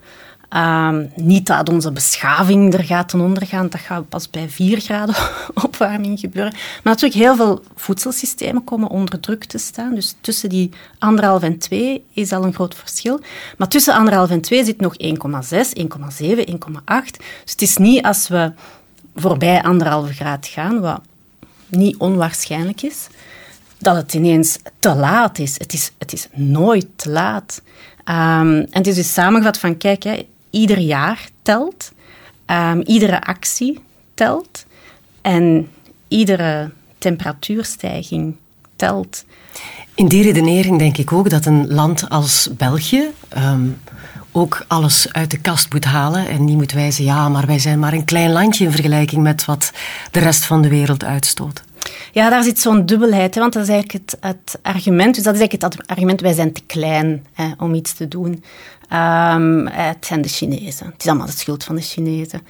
Um, 0.56 1.10
niet 1.14 1.46
dat 1.46 1.68
onze 1.68 1.92
beschaving 1.92 2.74
er 2.74 2.84
gaat 2.84 3.08
ten 3.08 3.20
ondergaan, 3.20 3.68
dat 3.68 3.80
gaat 3.80 4.08
pas 4.08 4.30
bij 4.30 4.48
4 4.48 4.80
graden 4.80 5.14
opwarming 5.64 6.20
gebeuren. 6.20 6.52
Maar 6.52 6.92
natuurlijk, 6.92 7.20
heel 7.20 7.36
veel 7.36 7.62
voedselsystemen 7.74 8.64
komen 8.64 8.88
onder 8.88 9.20
druk 9.20 9.44
te 9.44 9.58
staan. 9.58 9.94
Dus 9.94 10.14
tussen 10.20 10.48
die 10.48 10.70
anderhalf 10.98 11.42
en 11.42 11.58
2 11.58 12.04
is 12.12 12.32
al 12.32 12.44
een 12.44 12.54
groot 12.54 12.74
verschil. 12.74 13.20
Maar 13.58 13.68
tussen 13.68 13.94
anderhalf 13.94 14.30
en 14.30 14.40
2 14.40 14.64
zit 14.64 14.80
nog 14.80 14.94
1,6, 15.02 15.08
1,7, 15.08 15.14
1,8. 16.26 16.54
Dus 17.42 17.52
het 17.52 17.62
is 17.62 17.76
niet 17.76 18.04
als 18.04 18.28
we 18.28 18.52
voorbij 19.14 19.62
anderhalve 19.62 20.12
graad 20.12 20.46
gaan, 20.46 20.80
wat 20.80 21.00
niet 21.68 21.96
onwaarschijnlijk 21.96 22.82
is, 22.82 23.06
dat 23.78 23.96
het 23.96 24.14
ineens 24.14 24.58
te 24.78 24.94
laat 24.94 25.38
is. 25.38 25.58
Het 25.58 25.72
is, 25.72 25.92
het 25.98 26.12
is 26.12 26.28
nooit 26.32 26.86
te 26.96 27.10
laat. 27.10 27.62
Um, 28.04 28.14
en 28.56 28.68
het 28.70 28.86
is 28.86 28.94
dus 28.94 29.12
samengevat 29.12 29.58
van, 29.58 29.76
kijk, 29.76 30.02
hè, 30.02 30.26
ieder 30.54 30.78
jaar 30.78 31.28
telt, 31.42 31.92
um, 32.46 32.80
iedere 32.80 33.22
actie 33.22 33.80
telt 34.14 34.66
en 35.22 35.68
iedere 36.08 36.70
temperatuurstijging 36.98 38.36
telt. 38.76 39.24
In 39.94 40.08
die 40.08 40.22
redenering 40.22 40.78
denk 40.78 40.96
ik 40.96 41.12
ook 41.12 41.30
dat 41.30 41.46
een 41.46 41.74
land 41.74 42.08
als 42.08 42.48
België 42.56 43.04
um, 43.36 43.80
ook 44.32 44.64
alles 44.68 45.12
uit 45.12 45.30
de 45.30 45.38
kast 45.38 45.72
moet 45.72 45.84
halen 45.84 46.28
en 46.28 46.44
niet 46.44 46.56
moet 46.56 46.72
wijzen, 46.72 47.04
ja, 47.04 47.28
maar 47.28 47.46
wij 47.46 47.58
zijn 47.58 47.78
maar 47.78 47.92
een 47.92 48.04
klein 48.04 48.32
landje 48.32 48.64
in 48.64 48.70
vergelijking 48.70 49.22
met 49.22 49.44
wat 49.44 49.72
de 50.10 50.20
rest 50.20 50.44
van 50.44 50.62
de 50.62 50.68
wereld 50.68 51.04
uitstoot. 51.04 51.62
Ja, 52.12 52.30
daar 52.30 52.42
zit 52.42 52.58
zo'n 52.58 52.86
dubbelheid, 52.86 53.34
hè, 53.34 53.40
want 53.40 53.52
dat 53.52 53.62
is 53.62 53.68
eigenlijk 53.68 54.04
het, 54.10 54.16
het, 54.20 54.58
argument. 54.62 55.14
Dus 55.14 55.24
dat 55.24 55.34
is 55.34 55.40
eigenlijk 55.40 55.74
het 55.74 55.86
argument, 55.86 56.20
wij 56.20 56.32
zijn 56.32 56.52
te 56.52 56.62
klein 56.66 57.26
hè, 57.32 57.52
om 57.58 57.74
iets 57.74 57.92
te 57.92 58.08
doen. 58.08 58.44
Um, 58.92 59.66
het 59.66 60.06
zijn 60.06 60.22
de 60.22 60.28
Chinezen. 60.28 60.86
Het 60.86 60.94
is 60.98 61.06
allemaal 61.06 61.26
de 61.26 61.32
schuld 61.32 61.64
van 61.64 61.74
de 61.74 61.82
Chinezen. 61.82 62.40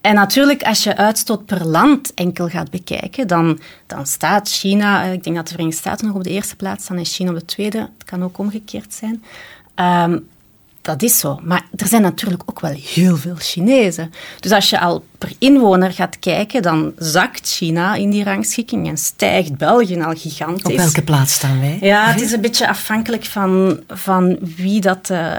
En 0.00 0.14
natuurlijk, 0.14 0.62
als 0.62 0.82
je 0.82 0.96
uitstoot 0.96 1.46
per 1.46 1.66
land 1.66 2.14
enkel 2.14 2.48
gaat 2.48 2.70
bekijken, 2.70 3.26
dan, 3.26 3.60
dan 3.86 4.06
staat 4.06 4.48
China, 4.48 5.04
eh, 5.04 5.12
ik 5.12 5.24
denk 5.24 5.36
dat 5.36 5.44
de 5.44 5.52
Verenigde 5.52 5.80
Staten 5.80 6.06
nog 6.06 6.16
op 6.16 6.24
de 6.24 6.30
eerste 6.30 6.56
plaats 6.56 6.84
staan 6.84 6.96
en 6.96 7.04
China 7.04 7.30
op 7.30 7.38
de 7.38 7.44
tweede. 7.44 7.78
Het 7.78 8.04
kan 8.04 8.24
ook 8.24 8.38
omgekeerd 8.38 8.94
zijn. 8.94 9.24
Um, 10.10 10.28
dat 10.84 11.02
is 11.02 11.18
zo. 11.18 11.40
Maar 11.42 11.64
er 11.76 11.86
zijn 11.86 12.02
natuurlijk 12.02 12.42
ook 12.46 12.60
wel 12.60 12.70
heel 12.94 13.16
veel 13.16 13.34
Chinezen. 13.38 14.12
Dus 14.40 14.52
als 14.52 14.70
je 14.70 14.80
al 14.80 15.04
per 15.18 15.32
inwoner 15.38 15.92
gaat 15.92 16.18
kijken, 16.18 16.62
dan 16.62 16.92
zakt 16.98 17.48
China 17.48 17.94
in 17.94 18.10
die 18.10 18.24
rangschikking 18.24 18.88
en 18.88 18.96
stijgt 18.96 19.56
België 19.56 20.02
al 20.02 20.14
gigantisch. 20.14 20.64
Op 20.64 20.76
welke 20.76 21.02
plaats 21.02 21.32
staan 21.32 21.60
wij? 21.60 21.78
Ja, 21.80 22.06
het 22.06 22.20
is 22.20 22.32
een 22.32 22.40
beetje 22.40 22.68
afhankelijk 22.68 23.24
van, 23.24 23.80
van 23.88 24.38
wie 24.40 24.80
dat 24.80 25.10
uh, 25.10 25.34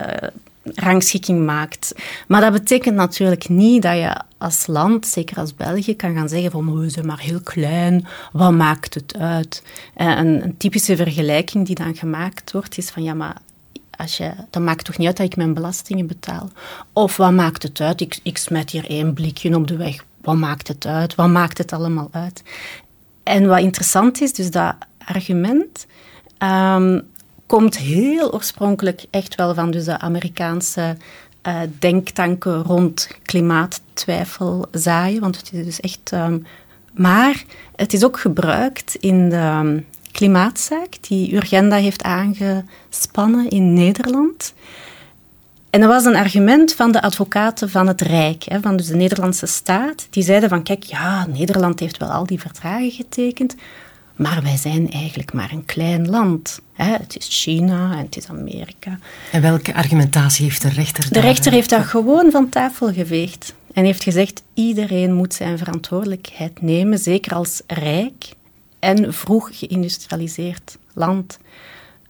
rangschikking 0.74 1.46
maakt. 1.46 1.96
Maar 2.28 2.42
dat 2.42 2.52
betekent 2.52 2.96
natuurlijk 2.96 3.50
niet 3.50 3.82
dat 3.82 3.96
je 3.96 4.22
als 4.38 4.68
land, 4.68 5.08
zeker 5.08 5.38
als 5.38 5.56
België, 5.56 5.96
kan 5.96 6.16
gaan 6.16 6.30
zeggen 6.30 6.52
van 6.52 6.80
we 6.80 6.90
zijn 6.90 7.06
maar 7.06 7.20
heel 7.20 7.42
klein, 7.42 8.08
wat 8.32 8.52
maakt 8.52 8.94
het 8.94 9.18
uit? 9.18 9.64
Uh, 9.98 10.18
een, 10.18 10.44
een 10.44 10.58
typische 10.58 10.96
vergelijking 10.96 11.66
die 11.66 11.76
dan 11.76 11.96
gemaakt 11.96 12.52
wordt 12.52 12.78
is 12.78 12.90
van 12.90 13.04
ja, 13.04 13.14
maar 13.14 13.36
als 13.98 14.18
je, 14.18 14.32
dan 14.50 14.64
maakt 14.64 14.86
toch 14.86 14.98
niet 14.98 15.08
uit 15.08 15.18
dat 15.18 15.26
ik 15.26 15.36
mijn 15.36 15.54
belastingen 15.54 16.08
betaal. 16.08 16.50
Of 16.94 17.18
wat 17.18 17.32
maakt 17.32 17.64
het 17.64 17.82
uit? 17.82 18.02
Ik, 18.02 18.20
ik 18.24 18.38
smet 18.38 18.70
hier 18.70 18.90
één 18.90 19.14
blikje 19.14 19.56
op 19.56 19.68
de 19.68 19.76
weg. 19.78 20.04
Wat 20.22 20.36
maakt 20.36 20.68
het 20.68 20.86
uit? 20.86 21.16
Wat 21.16 21.30
maakt 21.30 21.58
het 21.58 21.74
allemaal 21.74 22.08
uit? 22.12 22.44
En 23.24 23.48
wat 23.48 23.60
interessant 23.60 24.22
is, 24.22 24.34
dus 24.34 24.52
dat 24.52 24.76
argument 25.06 25.86
um, 26.40 27.02
komt 27.46 27.78
heel 27.78 28.34
oorspronkelijk 28.34 29.06
echt 29.10 29.36
wel 29.36 29.54
van 29.54 29.72
dus 29.72 29.86
de 29.86 30.00
Amerikaanse 30.00 30.98
uh, 31.48 31.60
denktanken 31.80 32.64
rond 32.64 33.08
klimaattwijfel 33.24 34.66
zaaien. 34.72 35.22
Want 35.22 35.38
het 35.38 35.54
is 35.54 35.66
dus 35.66 35.80
echt... 35.80 36.12
Um, 36.12 36.46
maar 36.94 37.44
het 37.76 37.94
is 37.94 38.04
ook 38.04 38.20
gebruikt 38.20 38.96
in 38.96 39.30
de 39.30 39.84
klimaatzaak 40.12 40.98
die 41.02 41.36
Urgenda 41.36 41.76
heeft 41.76 42.04
aangespannen 42.04 43.50
in 43.50 43.74
Nederland. 43.74 44.54
En 45.70 45.82
dat 45.82 45.90
was 45.90 46.06
een 46.06 46.16
argument 46.16 46.74
van 46.74 46.92
de 46.92 47.02
advocaten 47.02 47.70
van 47.70 47.88
het 47.88 48.02
Rijk, 48.02 48.44
hè, 48.44 48.60
van 48.60 48.78
dus 48.78 48.88
de 48.88 48.96
Nederlandse 48.96 49.46
staat. 49.46 50.08
Die 50.10 50.24
zeiden 50.24 50.50
van, 50.50 50.64
kijk, 50.64 50.84
ja, 50.84 51.26
Nederland 51.26 51.80
heeft 51.80 51.98
wel 51.98 52.10
al 52.10 52.26
die 52.26 52.40
verdragen 52.40 52.92
getekend, 52.92 53.56
maar 54.16 54.44
wij 54.44 54.58
zijn 54.58 54.92
eigenlijk 54.92 55.34
maar 55.34 55.52
een 55.52 55.66
klein 55.66 56.10
land. 56.10 56.60
Hè. 56.74 56.92
Het 56.92 57.18
is 57.18 57.28
China 57.44 57.92
en 57.92 58.06
het 58.06 58.18
is 58.18 58.28
Amerika. 58.28 59.00
En 59.32 59.42
welke 59.42 59.74
argumentatie 59.74 60.44
heeft 60.44 60.62
de 60.62 60.70
rechter 60.70 61.14
De 61.14 61.20
rechter 61.20 61.52
heeft 61.52 61.70
dat 61.70 61.84
gewoon 61.84 62.32
van 62.32 62.50
tafel 62.50 62.94
geveegd. 62.94 63.54
En 63.74 63.86
heeft 63.86 64.04
gezegd, 64.04 64.44
iedereen 64.54 65.14
moet 65.14 65.34
zijn 65.34 65.58
verantwoordelijkheid 65.58 66.62
nemen, 66.62 67.00
zeker 67.00 67.36
als 67.36 67.62
rijk 67.68 68.34
en 68.80 69.14
vroeg 69.14 69.50
geïndustrialiseerd 69.54 70.78
land. 70.94 71.40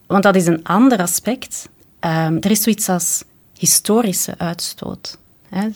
Want 0.08 0.24
dat 0.24 0.36
is 0.36 0.46
een 0.46 0.64
ander 0.64 1.00
aspect. 1.00 1.70
Um, 2.00 2.38
er 2.40 2.52
is 2.52 2.62
zoiets 2.62 2.90
als 2.90 3.24
historische 3.58 4.34
uitstoot. 4.38 5.18
Hè. 5.50 5.68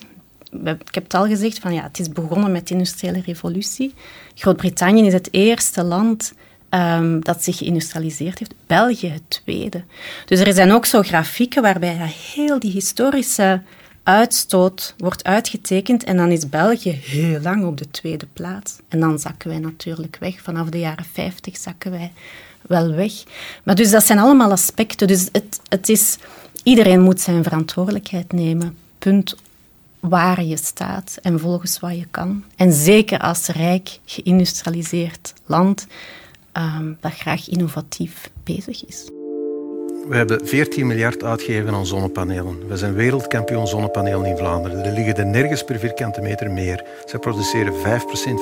Ik 0.52 0.94
heb 0.94 1.04
het 1.04 1.14
al 1.14 1.28
gezegd, 1.28 1.60
van, 1.60 1.74
ja, 1.74 1.84
het 1.84 2.00
is 2.00 2.10
begonnen 2.10 2.52
met 2.52 2.68
de 2.68 2.74
industriële 2.74 3.22
revolutie. 3.26 3.94
Groot-Brittannië 4.36 5.06
is 5.06 5.14
het 5.14 5.30
eerste 5.32 5.84
land 5.84 6.34
um, 6.70 7.24
dat 7.24 7.44
zich 7.44 7.58
geïndustrialiseerd 7.58 8.40
heeft. 8.40 8.54
België 8.68 9.08
het 9.08 9.30
tweede. 9.30 9.84
Dus 10.26 10.40
er 10.40 10.54
zijn 10.54 10.72
ook 10.72 10.86
zo 10.86 11.02
grafieken 11.02 11.62
waarbij 11.62 12.14
heel 12.34 12.60
die 12.60 12.72
historische 12.72 13.62
uitstoot 14.04 14.94
wordt 14.98 15.24
uitgetekend 15.24 16.04
en 16.04 16.18
dan 16.18 16.32
is 16.32 16.50
België 16.50 16.92
heel 16.92 17.42
lang 17.42 17.66
op 17.66 17.78
de 17.78 17.92
tweede 17.92 18.28
plaats. 18.34 18.78
En 18.88 19.00
dan 19.00 19.20
zakken 19.20 19.50
wij 19.50 19.60
natuurlijk 19.60 20.18
weg. 20.20 20.42
Vanaf 20.42 20.70
de 20.70 20.80
jaren 20.80 21.06
50 21.14 21.58
zakken 21.58 21.92
wij 21.92 22.12
wel 22.62 22.92
weg. 22.94 23.14
Maar 23.64 23.76
dus 23.76 23.92
dat 23.92 24.06
zijn 24.06 24.20
allemaal 24.20 24.52
aspecten. 24.52 25.08
Dus 25.08 25.28
het, 25.32 25.60
het 25.68 25.90
is, 25.90 26.18
iedereen 26.64 27.02
moet 27.02 27.22
zijn 27.22 27.44
verantwoordelijkheid 27.44 28.32
nemen. 28.32 28.78
Punt 29.00 29.36
waar 30.00 30.44
je 30.44 30.58
staat 30.58 31.18
en 31.22 31.40
volgens 31.40 31.80
wat 31.80 31.98
je 31.98 32.08
kan. 32.12 32.44
En 32.56 32.74
zeker 32.74 33.20
als 33.20 33.48
rijk, 33.48 34.00
geïndustrialiseerd 34.06 35.34
land 35.46 35.88
um, 36.54 36.98
dat 37.00 37.14
graag 37.14 37.50
innovatief 37.50 38.30
bezig 38.44 38.86
is. 38.86 39.10
We 40.08 40.16
hebben 40.16 40.48
14 40.48 40.88
miljard 40.88 41.24
uitgegeven 41.24 41.74
aan 41.74 41.86
zonnepanelen. 41.86 42.68
We 42.68 42.78
zijn 42.78 42.94
wereldkampioen 42.94 43.68
zonnepanelen 43.68 44.26
in 44.26 44.38
Vlaanderen. 44.38 44.86
Er 44.86 44.94
liggen 44.94 45.16
er 45.16 45.26
nergens 45.26 45.64
per 45.64 45.80
vierkante 45.80 46.22
meter 46.22 46.52
meer. 46.52 46.86
Zij 47.06 47.20
produceren 47.20 47.74
5% 47.74 47.76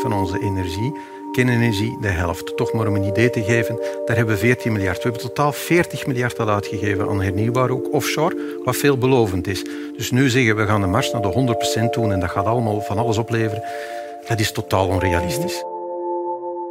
van 0.02 0.14
onze 0.14 0.40
energie. 0.40 0.94
Kernenergie 1.38 1.98
de 2.02 2.08
helft. 2.08 2.58
Toch 2.58 2.74
maar 2.74 2.88
om 2.88 2.96
een 2.96 3.04
idee 3.04 3.30
te 3.30 3.44
geven, 3.44 3.80
daar 4.06 4.16
hebben 4.16 4.36
we 4.36 4.42
14 4.42 4.72
miljard. 4.72 4.98
We 4.98 5.04
hebben 5.04 5.22
totaal 5.22 5.52
40 5.52 6.08
miljard 6.08 6.40
al 6.40 6.50
uitgegeven 6.50 7.10
aan 7.10 7.22
hernieuwbaar, 7.22 7.70
ook 7.70 7.94
offshore, 7.94 8.60
wat 8.64 8.76
veelbelovend 8.76 9.48
is. 9.48 9.64
Dus 9.98 10.12
nu 10.12 10.30
zeggen 10.30 10.56
we 10.56 10.66
gaan 10.66 10.82
de 10.82 10.88
mars 10.88 11.12
naar 11.12 11.22
de 11.22 11.56
100% 11.82 11.90
doen 11.90 12.12
en 12.12 12.20
dat 12.20 12.30
gaat 12.30 12.46
allemaal 12.46 12.82
van 12.82 12.98
alles 12.98 13.18
opleveren. 13.18 13.64
Dat 14.28 14.40
is 14.40 14.52
totaal 14.52 14.88
onrealistisch. 14.88 15.64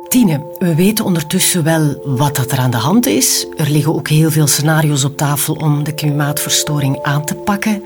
Tine, 0.09 0.41
we 0.59 0.75
weten 0.75 1.05
ondertussen 1.05 1.65
wel 1.65 2.01
wat 2.05 2.37
dat 2.37 2.53
er 2.53 2.59
aan 2.59 2.71
de 2.71 2.77
hand 2.77 3.07
is. 3.07 3.47
Er 3.57 3.71
liggen 3.71 3.95
ook 3.95 4.09
heel 4.09 4.31
veel 4.31 4.47
scenario's 4.47 5.05
op 5.05 5.17
tafel 5.17 5.55
om 5.55 5.85
de 5.85 5.95
klimaatverstoring 5.95 7.03
aan 7.03 7.25
te 7.25 7.35
pakken. 7.35 7.85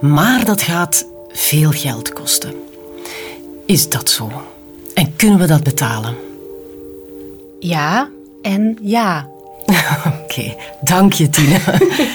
Maar 0.00 0.44
dat 0.44 0.62
gaat 0.62 1.06
veel 1.28 1.70
geld 1.70 2.12
kosten. 2.12 2.54
Is 3.66 3.88
dat 3.88 4.08
zo? 4.08 4.30
En 5.00 5.16
kunnen 5.16 5.38
we 5.38 5.46
dat 5.46 5.62
betalen? 5.62 6.14
Ja 7.60 8.08
en 8.42 8.78
ja. 8.82 9.26
Oké, 10.22 10.56
dank 10.80 11.12
je 11.12 11.28
Tine. 11.28 11.60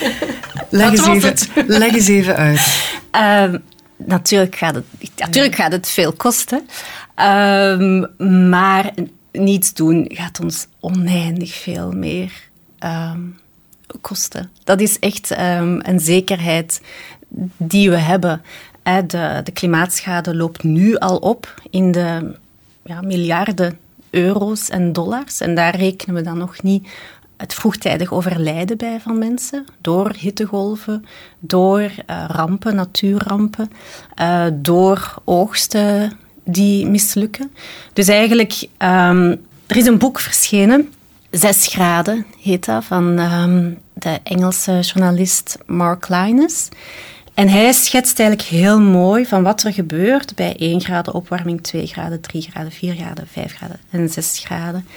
leg, 0.69 0.91
eens 0.91 1.08
even, 1.08 1.36
leg 1.80 1.93
eens 1.93 2.08
even 2.08 2.36
uit. 2.36 2.93
Ehm, 3.12 3.58
natuurlijk, 3.98 4.56
gaat 4.56 4.76
het, 4.76 4.86
natuurlijk 5.15 5.56
gaat 5.56 5.71
het 5.71 5.88
veel 5.88 6.13
kosten. 6.13 6.67
Um, 7.15 8.08
maar 8.50 8.93
niets 9.32 9.74
doen 9.74 10.06
gaat 10.13 10.39
ons 10.39 10.67
oneindig 10.80 11.54
veel 11.54 11.91
meer 11.91 12.32
ehm, 12.80 13.21
kosten. 14.02 14.52
Dat 14.63 14.82
is 14.82 15.00
echt 15.00 15.32
um, 15.32 15.80
een 15.84 16.00
zekerheid 16.00 16.82
die 17.58 17.89
we 17.89 17.98
hebben. 17.98 18.41
De, 19.08 19.41
de, 19.43 19.52
klimaatschade 19.54 20.36
loopt 20.36 20.63
nu 20.63 20.95
al 20.95 21.17
op 21.17 21.54
in 21.69 21.91
de 21.91 22.36
ja, 22.86 23.02
miljarden 23.02 23.78
euro's 24.10 24.69
en 24.69 24.93
dollars. 24.93 25.39
En 25.39 25.56
daar 25.56 25.76
rekenen 25.76 26.15
we 26.15 26.21
dan 26.21 26.38
nog 26.38 26.63
niet 26.63 26.88
het 27.38 27.54
vroegtijdig 27.54 28.13
overlijden 28.13 28.78
bij 28.78 29.00
van 29.00 29.17
mensen. 29.17 29.65
Door 29.82 30.13
hittegolven, 30.17 31.06
door 31.39 31.82
uh, 31.82 32.26
rampen, 32.28 32.76
natuurrampen, 32.76 33.71
uh, 34.21 34.45
door 34.54 35.13
oogsten 35.24 36.12
die 36.43 36.88
mislukken. 36.88 37.52
Dus 37.93 38.08
eigenlijk, 38.08 38.67
um, 38.78 39.30
er 39.67 39.78
is 39.78 39.86
een 39.86 39.98
boek 39.98 40.19
verschenen, 40.19 40.89
Zes 41.32 41.67
graden 41.67 42.26
heet 42.41 42.65
dat, 42.65 42.84
van 42.84 43.19
um, 43.19 43.78
de 43.93 44.19
Engelse 44.24 44.80
journalist 44.80 45.58
Mark 45.65 46.10
Linus. 46.10 46.69
En 47.36 47.50
hij 47.50 47.71
schetst 47.74 48.19
eigenlijk 48.19 48.50
heel 48.50 48.80
mooi 48.80 49.26
van 49.26 49.43
wat 49.43 49.63
er 49.63 49.74
gebeurt 49.74 50.36
bij 50.36 50.56
1 50.58 50.82
graden 50.82 51.13
opwarming, 51.13 51.63
2 51.63 51.88
graden, 51.88 52.21
3 52.21 52.41
graden, 52.41 52.71
4 52.71 52.95
graden, 52.95 53.28
5 53.28 53.56
graden 53.56 53.80
en 53.89 54.10
6 54.10 54.39
graden. 54.45 54.88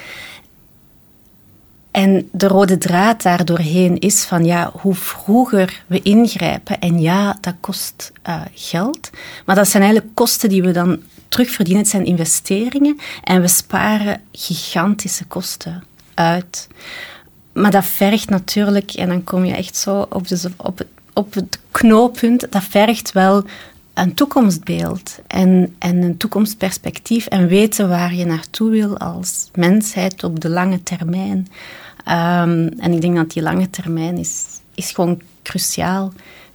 En 1.90 2.28
de 2.32 2.48
rode 2.48 2.78
draad 2.78 3.22
daar 3.22 3.44
doorheen 3.44 3.98
is 3.98 4.24
van 4.24 4.44
ja, 4.44 4.70
hoe 4.80 4.94
vroeger 4.94 5.82
we 5.86 6.02
ingrijpen. 6.02 6.80
En 6.80 7.00
ja, 7.00 7.38
dat 7.40 7.54
kost 7.60 8.12
uh, 8.28 8.40
geld. 8.54 9.10
Maar 9.44 9.56
dat 9.56 9.68
zijn 9.68 9.82
eigenlijk 9.82 10.14
kosten 10.14 10.48
die 10.48 10.62
we 10.62 10.72
dan 10.72 11.02
terugverdienen. 11.28 11.82
Het 11.82 11.90
zijn 11.90 12.04
investeringen. 12.04 12.98
En 13.24 13.40
we 13.40 13.48
sparen 13.48 14.20
gigantische 14.32 15.24
kosten 15.24 15.84
uit. 16.14 16.68
Maar 17.52 17.70
dat 17.70 17.84
vergt 17.84 18.30
natuurlijk, 18.30 18.92
en 18.92 19.08
dan 19.08 19.24
kom 19.24 19.44
je 19.44 19.54
echt 19.54 19.76
zo 19.76 20.06
op, 20.10 20.28
de, 20.28 20.50
op, 20.56 20.84
op 21.18 21.34
het 21.34 21.60
knooppunt, 21.70 22.52
dat 22.52 22.64
vergt 22.64 23.12
wel 23.12 23.44
een 23.94 24.14
toekomstbeeld 24.14 25.18
en, 25.26 25.74
en 25.78 26.02
een 26.02 26.16
toekomstperspectief 26.16 27.26
en 27.26 27.48
weten 27.48 27.88
waar 27.88 28.14
je 28.14 28.24
naartoe 28.24 28.70
wil 28.70 28.98
als 28.98 29.50
mensheid 29.54 30.24
op 30.24 30.40
de 30.40 30.48
lange 30.48 30.82
termijn. 30.82 31.38
Um, 31.38 32.68
en 32.68 32.92
ik 32.92 33.00
denk 33.00 33.16
dat 33.16 33.30
die 33.30 33.42
lange 33.42 33.70
termijn 33.70 34.18
is, 34.18 34.44
is 34.74 34.90
gewoon 34.90 35.20
cruciaal. 35.42 36.12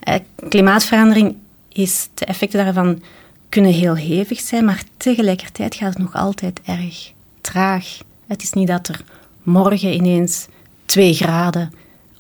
Uh, 0.10 0.15
klimaatverandering 0.49 1.36
is, 1.69 2.10
de 2.13 2.26
effecten 2.26 2.63
daarvan 2.63 3.02
kunnen 3.49 3.71
heel 3.71 3.95
hevig 3.95 4.39
zijn, 4.39 4.65
maar 4.65 4.84
tegelijkertijd 4.97 5.76
gaat 5.76 5.93
het 5.93 6.04
nog 6.04 6.15
altijd 6.15 6.60
erg 6.65 7.12
traag. 7.41 7.97
Het 8.28 8.43
is 8.43 8.54
niet 8.54 8.67
dat 8.67 8.88
er 8.88 9.04
morgen 9.43 9.93
ineens 9.93 10.47
twee 10.86 11.13
graden 11.13 11.71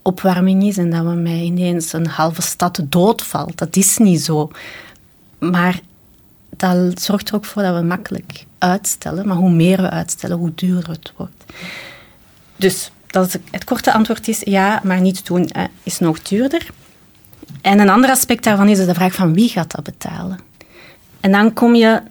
opwarming 0.03 0.63
is 0.63 0.77
en 0.77 0.89
dat 0.89 1.03
we 1.03 1.13
met 1.13 1.33
ineens 1.33 1.93
een 1.93 2.07
halve 2.07 2.41
stad 2.41 2.79
doodvalt. 2.83 3.57
Dat 3.57 3.75
is 3.75 3.97
niet 3.97 4.21
zo. 4.21 4.51
Maar 5.39 5.79
dat 6.49 7.01
zorgt 7.01 7.29
er 7.29 7.35
ook 7.35 7.45
voor 7.45 7.61
dat 7.61 7.75
we 7.75 7.81
makkelijk 7.81 8.45
uitstellen. 8.57 9.27
Maar 9.27 9.37
hoe 9.37 9.51
meer 9.51 9.81
we 9.81 9.89
uitstellen, 9.89 10.37
hoe 10.37 10.51
duurder 10.55 10.89
het 10.89 11.13
wordt. 11.17 11.43
Dus 12.55 12.91
dat 13.07 13.39
het, 13.51 13.63
korte 13.63 13.93
antwoord 13.93 14.27
is 14.27 14.41
ja, 14.43 14.81
maar 14.83 15.01
niet 15.01 15.25
doen 15.25 15.49
is 15.83 15.99
nog 15.99 16.21
duurder. 16.21 16.67
En 17.61 17.79
een 17.79 17.89
ander 17.89 18.09
aspect 18.09 18.43
daarvan 18.43 18.69
is 18.69 18.85
de 18.85 18.93
vraag 18.93 19.13
van 19.13 19.33
wie 19.33 19.49
gaat 19.49 19.71
dat 19.71 19.83
betalen. 19.83 20.39
En 21.19 21.31
dan 21.31 21.53
kom 21.53 21.75
je 21.75 22.01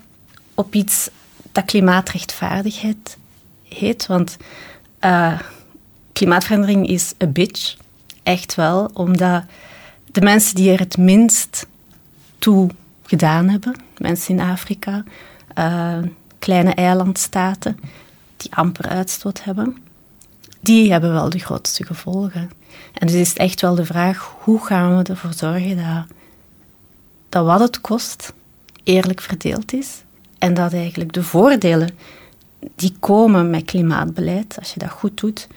op 0.55 0.75
iets 0.75 1.11
dat 1.53 1.65
klimaatrechtvaardigheid 1.65 3.17
heet. 3.69 4.07
Want 4.07 4.37
uh, 5.01 5.41
klimaatverandering 6.13 6.89
is 6.89 7.13
een 7.19 7.33
bitch. 7.33 7.77
Echt 8.23 8.55
wel, 8.55 8.91
omdat 8.93 9.45
de 10.13 10.21
mensen 10.21 10.55
die 10.55 10.73
er 10.73 10.79
het 10.79 10.97
minst 10.97 11.67
toe 12.39 12.71
gedaan 13.03 13.49
hebben, 13.49 13.75
mensen 13.97 14.35
in 14.35 14.41
Afrika, 14.41 15.05
uh, 15.59 15.99
kleine 16.39 16.75
eilandstaten, 16.75 17.79
die 18.37 18.55
amper 18.55 18.89
uitstoot 18.89 19.45
hebben, 19.45 19.77
die 20.61 20.91
hebben 20.93 21.13
wel 21.13 21.31
de 21.31 21.39
grootste 21.39 21.85
gevolgen. 21.85 22.51
En 22.93 23.07
dus 23.07 23.17
is 23.17 23.29
het 23.29 23.39
echt 23.39 23.61
wel 23.61 23.75
de 23.75 23.85
vraag, 23.85 24.35
hoe 24.39 24.65
gaan 24.65 24.97
we 24.97 25.03
ervoor 25.03 25.33
zorgen 25.33 25.77
dat, 25.77 26.17
dat 27.29 27.45
wat 27.45 27.61
het 27.61 27.81
kost 27.81 28.33
eerlijk 28.83 29.21
verdeeld 29.21 29.73
is 29.73 30.03
en 30.39 30.55
dat 30.55 30.73
eigenlijk 30.73 31.13
de 31.13 31.23
voordelen 31.23 31.91
die 32.75 32.95
komen 33.01 33.51
met 33.51 33.65
klimaatbeleid, 33.65 34.59
als 34.59 34.73
je 34.73 34.79
dat 34.79 34.91
goed 34.91 35.21
doet, 35.21 35.49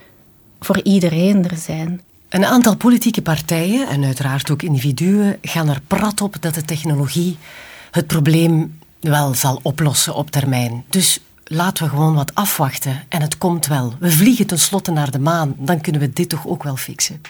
voor 0.66 0.82
iedereen 0.82 1.50
er 1.50 1.58
zijn. 1.58 2.02
Een 2.30 2.46
aantal 2.46 2.76
politieke 2.76 3.22
partijen 3.22 3.88
en 3.88 4.04
uiteraard 4.04 4.52
ook 4.52 4.62
individuen 4.62 5.38
gaan 5.42 5.70
er 5.70 5.82
prat 5.88 6.22
op 6.22 6.36
dat 6.40 6.54
de 6.54 6.66
technologie 6.66 7.38
het 7.92 8.08
probleem 8.08 8.80
wel 9.00 9.34
zal 9.34 9.60
oplossen 9.64 10.16
op 10.16 10.32
termijn. 10.32 10.84
Dus 10.90 11.20
laten 11.44 11.84
we 11.84 11.90
gewoon 11.90 12.16
wat 12.16 12.36
afwachten 12.36 13.04
en 13.10 13.22
het 13.22 13.38
komt 13.38 13.68
wel. 13.68 13.94
We 14.00 14.12
vliegen 14.12 14.48
tenslotte 14.48 14.92
naar 14.92 15.12
de 15.12 15.20
maan, 15.20 15.56
dan 15.58 15.82
kunnen 15.82 16.02
we 16.02 16.14
dit 16.14 16.30
toch 16.30 16.48
ook 16.48 16.64
wel 16.64 16.76
fixen. 16.76 17.22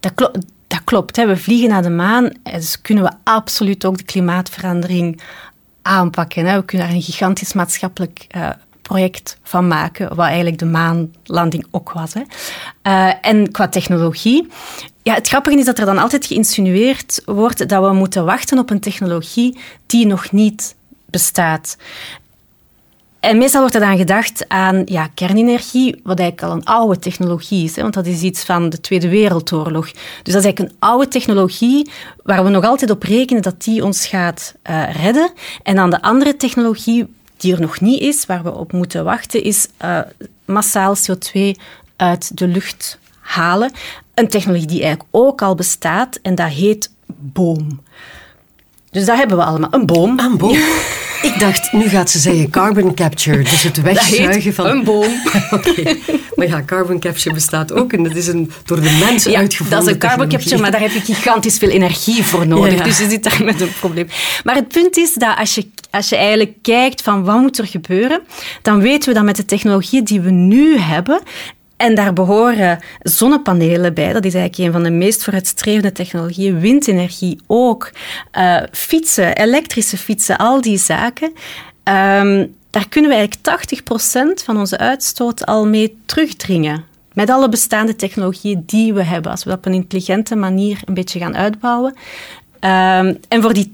Dat, 0.00 0.14
klopt. 0.14 0.38
dat 0.66 0.84
klopt. 0.84 1.16
Hè. 1.16 1.26
We 1.26 1.36
vliegen 1.36 1.68
naar 1.68 1.82
de 1.82 1.90
maan, 1.90 2.30
dus 2.42 2.80
kunnen 2.80 3.04
we 3.04 3.12
absoluut 3.22 3.84
ook 3.84 3.96
de 3.98 4.04
klimaatverandering 4.04 5.20
aanpakken. 5.82 6.46
Hè. 6.46 6.56
We 6.56 6.64
kunnen 6.64 6.86
daar 6.86 6.96
een 6.96 7.02
gigantisch 7.02 7.52
maatschappelijk 7.52 8.26
uh, 8.36 8.50
project 8.82 9.38
van 9.42 9.68
maken, 9.68 10.08
wat 10.08 10.26
eigenlijk 10.26 10.58
de 10.58 10.64
maanlanding 10.64 11.66
ook 11.70 11.92
was. 11.92 12.14
Hè. 12.14 12.22
Uh, 12.82 13.12
en 13.22 13.50
qua 13.50 13.68
technologie, 13.68 14.48
ja, 15.02 15.14
het 15.14 15.28
grappige 15.28 15.58
is 15.58 15.64
dat 15.64 15.78
er 15.78 15.86
dan 15.86 15.98
altijd 15.98 16.26
geïnsinueerd 16.26 17.22
wordt 17.24 17.68
dat 17.68 17.84
we 17.84 17.92
moeten 17.92 18.24
wachten 18.24 18.58
op 18.58 18.70
een 18.70 18.80
technologie 18.80 19.58
die 19.86 20.06
nog 20.06 20.32
niet 20.32 20.74
bestaat. 21.06 21.76
En 23.20 23.38
meestal 23.38 23.60
wordt 23.60 23.74
er 23.74 23.80
dan 23.80 23.96
gedacht 23.96 24.48
aan 24.48 24.82
ja, 24.84 25.08
kernenergie, 25.14 26.00
wat 26.02 26.18
eigenlijk 26.18 26.50
al 26.50 26.56
een 26.56 26.64
oude 26.64 26.98
technologie 26.98 27.64
is. 27.64 27.76
Hè, 27.76 27.82
want 27.82 27.94
dat 27.94 28.06
is 28.06 28.22
iets 28.22 28.44
van 28.44 28.68
de 28.68 28.80
Tweede 28.80 29.08
Wereldoorlog. 29.08 29.90
Dus 29.92 30.32
dat 30.32 30.44
is 30.44 30.44
eigenlijk 30.44 30.58
een 30.58 30.76
oude 30.78 31.08
technologie 31.08 31.90
waar 32.22 32.44
we 32.44 32.50
nog 32.50 32.64
altijd 32.64 32.90
op 32.90 33.02
rekenen 33.02 33.42
dat 33.42 33.62
die 33.62 33.84
ons 33.84 34.06
gaat 34.06 34.54
uh, 34.70 35.02
redden. 35.02 35.30
En 35.62 35.76
dan 35.76 35.90
de 35.90 36.02
andere 36.02 36.36
technologie 36.36 37.06
die 37.42 37.52
er 37.54 37.60
nog 37.60 37.80
niet 37.80 38.00
is, 38.00 38.26
waar 38.26 38.42
we 38.42 38.54
op 38.54 38.72
moeten 38.72 39.04
wachten, 39.04 39.42
is 39.42 39.68
uh, 39.84 40.00
massaal 40.44 40.96
CO2 40.96 41.40
uit 41.96 42.38
de 42.38 42.46
lucht 42.46 42.98
halen. 43.20 43.72
Een 44.14 44.28
technologie 44.28 44.66
die 44.66 44.82
eigenlijk 44.82 45.08
ook 45.10 45.42
al 45.42 45.54
bestaat 45.54 46.18
en 46.22 46.34
dat 46.34 46.48
heet 46.48 46.90
boom. 47.06 47.82
Dus 48.92 49.04
dat 49.04 49.16
hebben 49.16 49.36
we 49.36 49.44
allemaal. 49.44 49.68
Een 49.72 49.86
boom. 49.86 50.18
Een 50.18 50.36
boom. 50.36 50.56
Ik 51.22 51.38
dacht, 51.38 51.72
nu 51.72 51.88
gaat 51.88 52.10
ze 52.10 52.18
zeggen 52.18 52.50
carbon 52.50 52.94
capture, 52.94 53.42
dus 53.42 53.62
het 53.62 53.80
wegzuigen 53.92 54.54
van... 54.54 54.66
een 54.66 54.84
boom. 54.84 55.12
Oké. 55.50 55.96
Maar 56.34 56.46
ja, 56.46 56.62
carbon 56.66 57.00
capture 57.00 57.34
bestaat 57.34 57.72
ook 57.72 57.92
en 57.92 58.02
dat 58.02 58.14
is 58.14 58.26
een 58.26 58.50
door 58.64 58.80
de 58.80 58.98
mens 59.06 59.24
ja, 59.24 59.38
uitgevonden 59.38 59.78
dat 59.78 59.86
is 59.86 59.92
een 59.92 59.98
carbon 59.98 60.28
capture, 60.28 60.60
maar 60.60 60.70
daar 60.70 60.80
heb 60.80 60.90
je 60.90 61.00
gigantisch 61.00 61.58
veel 61.58 61.68
energie 61.68 62.24
voor 62.24 62.46
nodig. 62.46 62.82
Dus 62.82 62.98
je 62.98 63.08
zit 63.08 63.22
daar 63.22 63.44
met 63.44 63.60
een 63.60 63.72
probleem. 63.80 64.08
Maar 64.44 64.54
het 64.54 64.68
punt 64.68 64.96
is 64.96 65.14
dat 65.14 65.36
als 65.38 65.54
je, 65.54 65.66
als 65.90 66.08
je 66.08 66.16
eigenlijk 66.16 66.54
kijkt 66.62 67.02
van 67.02 67.24
wat 67.24 67.40
moet 67.40 67.58
er 67.58 67.66
gebeuren, 67.66 68.20
dan 68.62 68.80
weten 68.80 69.08
we 69.08 69.14
dat 69.14 69.24
met 69.24 69.36
de 69.36 69.44
technologie 69.44 70.02
die 70.02 70.20
we 70.20 70.30
nu 70.30 70.78
hebben, 70.78 71.20
en 71.82 71.94
daar 71.94 72.12
behoren 72.12 72.78
zonnepanelen 73.02 73.94
bij. 73.94 74.12
Dat 74.12 74.24
is 74.24 74.34
eigenlijk 74.34 74.66
een 74.66 74.72
van 74.72 74.82
de 74.82 74.96
meest 74.96 75.24
vooruitstrevende 75.24 75.92
technologieën. 75.92 76.60
Windenergie 76.60 77.40
ook. 77.46 77.90
Uh, 78.38 78.62
fietsen, 78.72 79.36
elektrische 79.36 79.96
fietsen, 79.96 80.36
al 80.36 80.60
die 80.60 80.78
zaken. 80.78 81.32
Um, 81.84 82.54
daar 82.70 82.88
kunnen 82.88 83.10
we 83.10 83.16
eigenlijk 83.16 84.40
80% 84.40 84.44
van 84.44 84.58
onze 84.58 84.78
uitstoot 84.78 85.46
al 85.46 85.66
mee 85.66 85.96
terugdringen. 86.06 86.84
Met 87.12 87.30
alle 87.30 87.48
bestaande 87.48 87.96
technologieën 87.96 88.62
die 88.66 88.94
we 88.94 89.02
hebben. 89.02 89.30
Als 89.30 89.44
we 89.44 89.50
dat 89.50 89.58
op 89.58 89.66
een 89.66 89.74
intelligente 89.74 90.36
manier 90.36 90.80
een 90.84 90.94
beetje 90.94 91.18
gaan 91.18 91.36
uitbouwen. 91.36 91.94
Um, 92.60 93.18
en 93.28 93.42
voor 93.42 93.52
die 93.52 93.70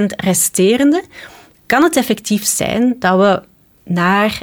20% 0.00 0.04
resterende 0.16 1.04
kan 1.66 1.82
het 1.82 1.96
effectief 1.96 2.44
zijn 2.44 2.96
dat 2.98 3.18
we 3.18 3.42
naar 3.92 4.40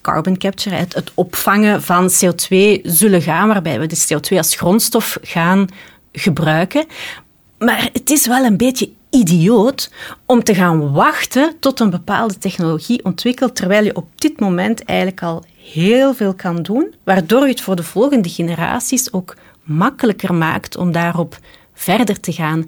carbon 0.00 0.38
capture, 0.38 0.76
het, 0.76 0.94
het 0.94 1.10
opvangen 1.14 1.82
van 1.82 2.10
CO2 2.10 2.80
zullen 2.82 3.22
gaan, 3.22 3.48
waarbij 3.48 3.80
we 3.80 3.86
de 3.86 4.06
CO2 4.08 4.36
als 4.36 4.56
grondstof 4.56 5.18
gaan 5.22 5.68
gebruiken. 6.12 6.86
Maar 7.58 7.88
het 7.92 8.10
is 8.10 8.26
wel 8.26 8.44
een 8.44 8.56
beetje 8.56 8.90
idioot 9.10 9.92
om 10.26 10.44
te 10.44 10.54
gaan 10.54 10.92
wachten 10.92 11.56
tot 11.60 11.80
een 11.80 11.90
bepaalde 11.90 12.38
technologie 12.38 13.04
ontwikkelt, 13.04 13.56
terwijl 13.56 13.84
je 13.84 13.96
op 13.96 14.08
dit 14.14 14.40
moment 14.40 14.84
eigenlijk 14.84 15.22
al 15.22 15.44
heel 15.72 16.14
veel 16.14 16.34
kan 16.34 16.62
doen, 16.62 16.94
waardoor 17.04 17.42
je 17.42 17.50
het 17.50 17.60
voor 17.60 17.76
de 17.76 17.82
volgende 17.82 18.28
generaties 18.28 19.12
ook 19.12 19.36
makkelijker 19.62 20.34
maakt 20.34 20.76
om 20.76 20.92
daarop 20.92 21.38
verder 21.74 22.20
te 22.20 22.32
gaan 22.32 22.64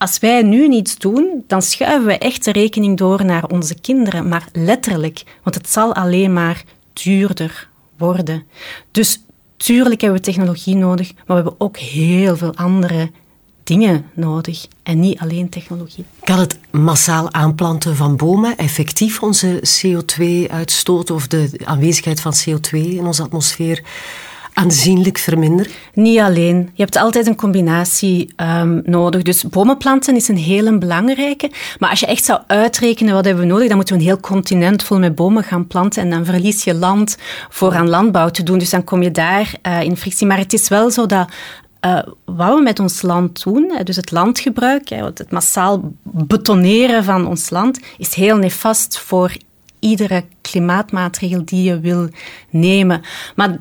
als 0.00 0.18
wij 0.18 0.42
nu 0.42 0.68
niets 0.68 0.98
doen, 0.98 1.44
dan 1.46 1.62
schuiven 1.62 2.06
we 2.06 2.18
echt 2.18 2.44
de 2.44 2.52
rekening 2.52 2.98
door 2.98 3.24
naar 3.24 3.44
onze 3.44 3.74
kinderen, 3.74 4.28
maar 4.28 4.48
letterlijk, 4.52 5.22
want 5.42 5.56
het 5.56 5.68
zal 5.68 5.94
alleen 5.94 6.32
maar 6.32 6.64
duurder 6.92 7.68
worden. 7.98 8.44
Dus 8.90 9.20
tuurlijk 9.56 10.00
hebben 10.00 10.18
we 10.20 10.24
technologie 10.24 10.76
nodig, 10.76 11.12
maar 11.14 11.24
we 11.26 11.34
hebben 11.34 11.54
ook 11.58 11.78
heel 11.78 12.36
veel 12.36 12.54
andere 12.54 13.10
dingen 13.62 14.06
nodig 14.14 14.66
en 14.82 15.00
niet 15.00 15.18
alleen 15.18 15.48
technologie. 15.48 16.04
Kan 16.24 16.38
het 16.38 16.58
massaal 16.70 17.32
aanplanten 17.32 17.96
van 17.96 18.16
bomen 18.16 18.56
effectief 18.56 19.22
onze 19.22 19.62
CO2-uitstoot 19.82 21.10
of 21.10 21.26
de 21.26 21.50
aanwezigheid 21.64 22.20
van 22.20 22.34
CO2 22.34 22.70
in 22.70 23.06
onze 23.06 23.22
atmosfeer 23.22 23.82
aanzienlijk 24.60 25.18
verminderen? 25.18 25.72
Niet 25.94 26.18
alleen. 26.18 26.70
Je 26.74 26.82
hebt 26.82 26.96
altijd 26.96 27.26
een 27.26 27.36
combinatie 27.36 28.32
um, 28.36 28.82
nodig. 28.84 29.22
Dus 29.22 29.44
bomenplanten 29.44 30.16
is 30.16 30.28
een 30.28 30.36
hele 30.36 30.78
belangrijke. 30.78 31.50
Maar 31.78 31.90
als 31.90 32.00
je 32.00 32.06
echt 32.06 32.24
zou 32.24 32.40
uitrekenen 32.46 33.14
wat 33.14 33.24
hebben 33.24 33.44
we 33.44 33.50
nodig, 33.50 33.66
dan 33.68 33.76
moeten 33.76 33.94
we 33.94 34.00
een 34.00 34.06
heel 34.06 34.20
continent 34.20 34.82
vol 34.82 34.98
met 34.98 35.14
bomen 35.14 35.44
gaan 35.44 35.66
planten. 35.66 36.02
En 36.02 36.10
dan 36.10 36.24
verlies 36.24 36.64
je 36.64 36.74
land 36.74 37.16
voor 37.48 37.74
aan 37.74 37.88
landbouw 37.88 38.28
te 38.28 38.42
doen. 38.42 38.58
Dus 38.58 38.70
dan 38.70 38.84
kom 38.84 39.02
je 39.02 39.10
daar 39.10 39.54
uh, 39.66 39.82
in 39.82 39.96
frictie. 39.96 40.26
Maar 40.26 40.38
het 40.38 40.52
is 40.52 40.68
wel 40.68 40.90
zo 40.90 41.06
dat 41.06 41.28
uh, 41.86 41.98
wat 42.24 42.54
we 42.54 42.62
met 42.62 42.78
ons 42.78 43.02
land 43.02 43.42
doen, 43.42 43.72
dus 43.84 43.96
het 43.96 44.10
landgebruik, 44.10 44.88
het 44.88 45.30
massaal 45.30 45.92
betoneren 46.02 47.04
van 47.04 47.26
ons 47.26 47.50
land, 47.50 47.80
is 47.98 48.14
heel 48.14 48.36
nefast 48.36 48.98
voor 48.98 49.32
iedere 49.78 50.24
klimaatmaatregel 50.40 51.44
die 51.44 51.62
je 51.62 51.80
wil 51.80 52.08
nemen. 52.50 53.02
Maar 53.34 53.58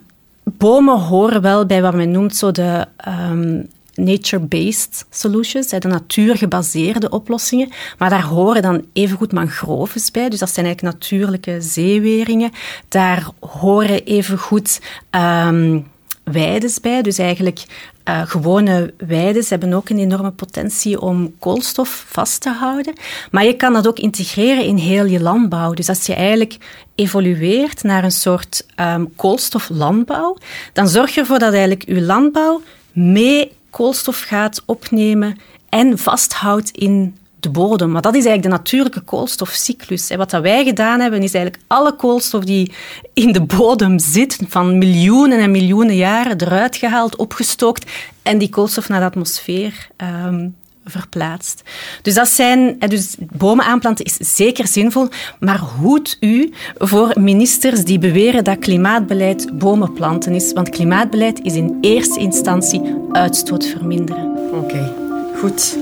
bomen 0.58 1.00
horen 1.00 1.42
wel 1.42 1.66
bij 1.66 1.82
wat 1.82 1.94
men 1.94 2.12
noemt 2.12 2.36
zo 2.36 2.52
de 2.52 2.86
um, 3.08 3.68
nature-based 3.96 5.06
solutions, 5.10 5.68
de 5.68 5.88
natuurgebaseerde 5.88 7.10
oplossingen. 7.10 7.70
Maar 7.98 8.10
daar 8.10 8.24
horen 8.24 8.62
dan 8.62 8.86
evengoed 8.94 9.32
mangroves 9.32 10.12
bij. 10.12 10.30
Dus 10.30 10.40
dat 10.40 10.50
zijn 10.50 10.66
eigenlijk 10.66 10.96
natuurlijke 10.96 11.62
zeeweringen. 11.62 12.52
Daar 12.88 13.28
horen 13.40 14.04
evengoed 14.04 14.82
um, 15.12 15.88
weides 16.24 16.80
bij. 16.80 17.02
Dus 17.02 17.18
eigenlijk 17.18 17.66
uh, 18.10 18.22
gewone 18.26 18.94
weiden 18.98 19.44
hebben 19.48 19.74
ook 19.74 19.90
een 19.90 20.00
enorme 20.00 20.32
potentie 20.32 21.02
om 21.02 21.36
koolstof 21.40 22.06
vast 22.08 22.42
te 22.42 22.50
houden. 22.50 22.94
Maar 23.32 23.46
je 23.46 23.56
kan 23.56 23.74
dat 23.74 23.88
ook 23.88 24.00
integreren 24.00 24.64
in 24.64 24.78
heel 24.78 25.06
je 25.06 25.20
landbouw. 25.20 25.74
Dus 25.74 25.90
als 25.90 26.06
je 26.06 26.14
eigenlijk 26.14 26.58
evolueert 26.96 27.84
naar 27.84 28.04
een 28.04 28.12
soort 28.12 28.66
um, 28.76 29.16
koolstoflandbouw, 29.16 30.38
dan 30.74 30.88
zorg 30.88 31.14
je 31.14 31.20
ervoor 31.20 31.40
dat 31.40 31.52
eigenlijk 31.54 31.86
je 31.88 32.02
landbouw 32.02 32.62
mee 32.92 33.52
koolstof 33.70 34.22
gaat 34.22 34.64
opnemen 34.66 35.38
en 35.70 35.98
vasthoudt 35.98 36.70
in 36.70 37.18
de 37.40 37.50
bodem. 37.50 37.92
Maar 37.92 38.02
dat 38.02 38.16
is 38.16 38.26
eigenlijk 38.26 38.56
de 38.56 38.62
natuurlijke 38.62 39.02
koolstofcyclus. 39.02 40.16
Wat 40.16 40.32
wij 40.32 40.64
gedaan 40.64 41.00
hebben, 41.00 41.24
is 41.24 41.34
eigenlijk 41.34 41.64
alle 41.68 41.96
koolstof 41.96 42.44
die 42.44 42.72
in 43.14 43.32
de 43.32 43.42
bodem 43.42 44.00
zit, 44.00 44.40
van 44.48 44.78
miljoenen 44.78 45.40
en 45.40 45.52
miljoenen 45.52 45.96
jaren, 45.96 46.42
eruit 46.42 46.76
gehaald, 46.76 47.16
opgestookt 47.16 47.92
en 48.24 48.38
die 48.38 48.50
koolstof 48.50 48.90
naar 48.90 49.00
de 49.00 49.06
atmosfeer 49.06 49.88
um, 49.98 50.56
verplaatst. 50.86 51.64
Dus, 52.02 52.14
dat 52.14 52.28
zijn, 52.28 52.80
dus 52.80 53.16
bomen 53.20 53.66
aanplanten 53.66 54.06
is 54.06 54.36
zeker 54.36 54.68
zinvol, 54.68 55.08
maar 55.40 55.60
hoed 55.60 56.18
u 56.20 56.54
voor 56.78 57.14
ministers 57.20 57.84
die 57.84 58.00
beweren 58.00 58.44
dat 58.44 58.60
klimaatbeleid 58.60 59.58
bomen 59.58 59.94
planten 59.94 60.34
is. 60.34 60.54
Want 60.54 60.70
klimaatbeleid 60.70 61.40
is 61.44 61.54
in 61.54 61.78
eerste 61.82 62.20
instantie 62.20 62.82
uitstoot 63.12 63.66
verminderen. 63.66 64.38
Oké, 64.54 64.94
goed. 65.40 65.78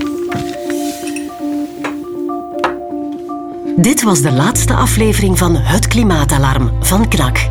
Dit 3.80 4.04
was 4.04 4.22
de 4.22 4.32
laatste 4.32 4.74
aflevering 4.74 5.38
van 5.38 5.56
Het 5.56 5.88
Klimaatalarm 5.88 6.72
van 6.80 7.08
KNAK. 7.08 7.50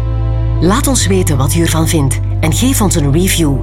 Laat 0.61 0.87
ons 0.87 1.07
weten 1.07 1.37
wat 1.37 1.55
u 1.55 1.61
ervan 1.61 1.89
vindt 1.89 2.21
en 2.41 2.53
geef 2.53 2.81
ons 2.81 2.95
een 2.95 3.13
review. 3.13 3.57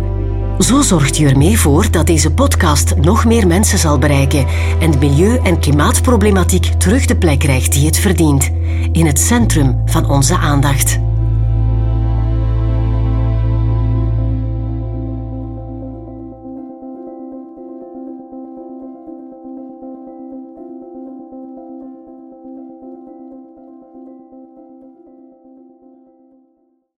Zo 0.59 0.81
zorgt 0.81 1.19
u 1.19 1.27
ermee 1.27 1.59
voor 1.59 1.91
dat 1.91 2.07
deze 2.07 2.33
podcast 2.33 2.95
nog 2.95 3.25
meer 3.25 3.47
mensen 3.47 3.77
zal 3.77 3.97
bereiken 3.97 4.45
en 4.79 4.91
de 4.91 4.97
milieu- 4.97 5.39
en 5.43 5.59
klimaatproblematiek 5.59 6.65
terug 6.65 7.05
de 7.05 7.15
plek 7.15 7.39
krijgt 7.39 7.71
die 7.71 7.85
het 7.85 7.97
verdient, 7.97 8.51
in 8.91 9.05
het 9.05 9.19
centrum 9.19 9.81
van 9.85 10.09
onze 10.09 10.37
aandacht. 10.37 10.99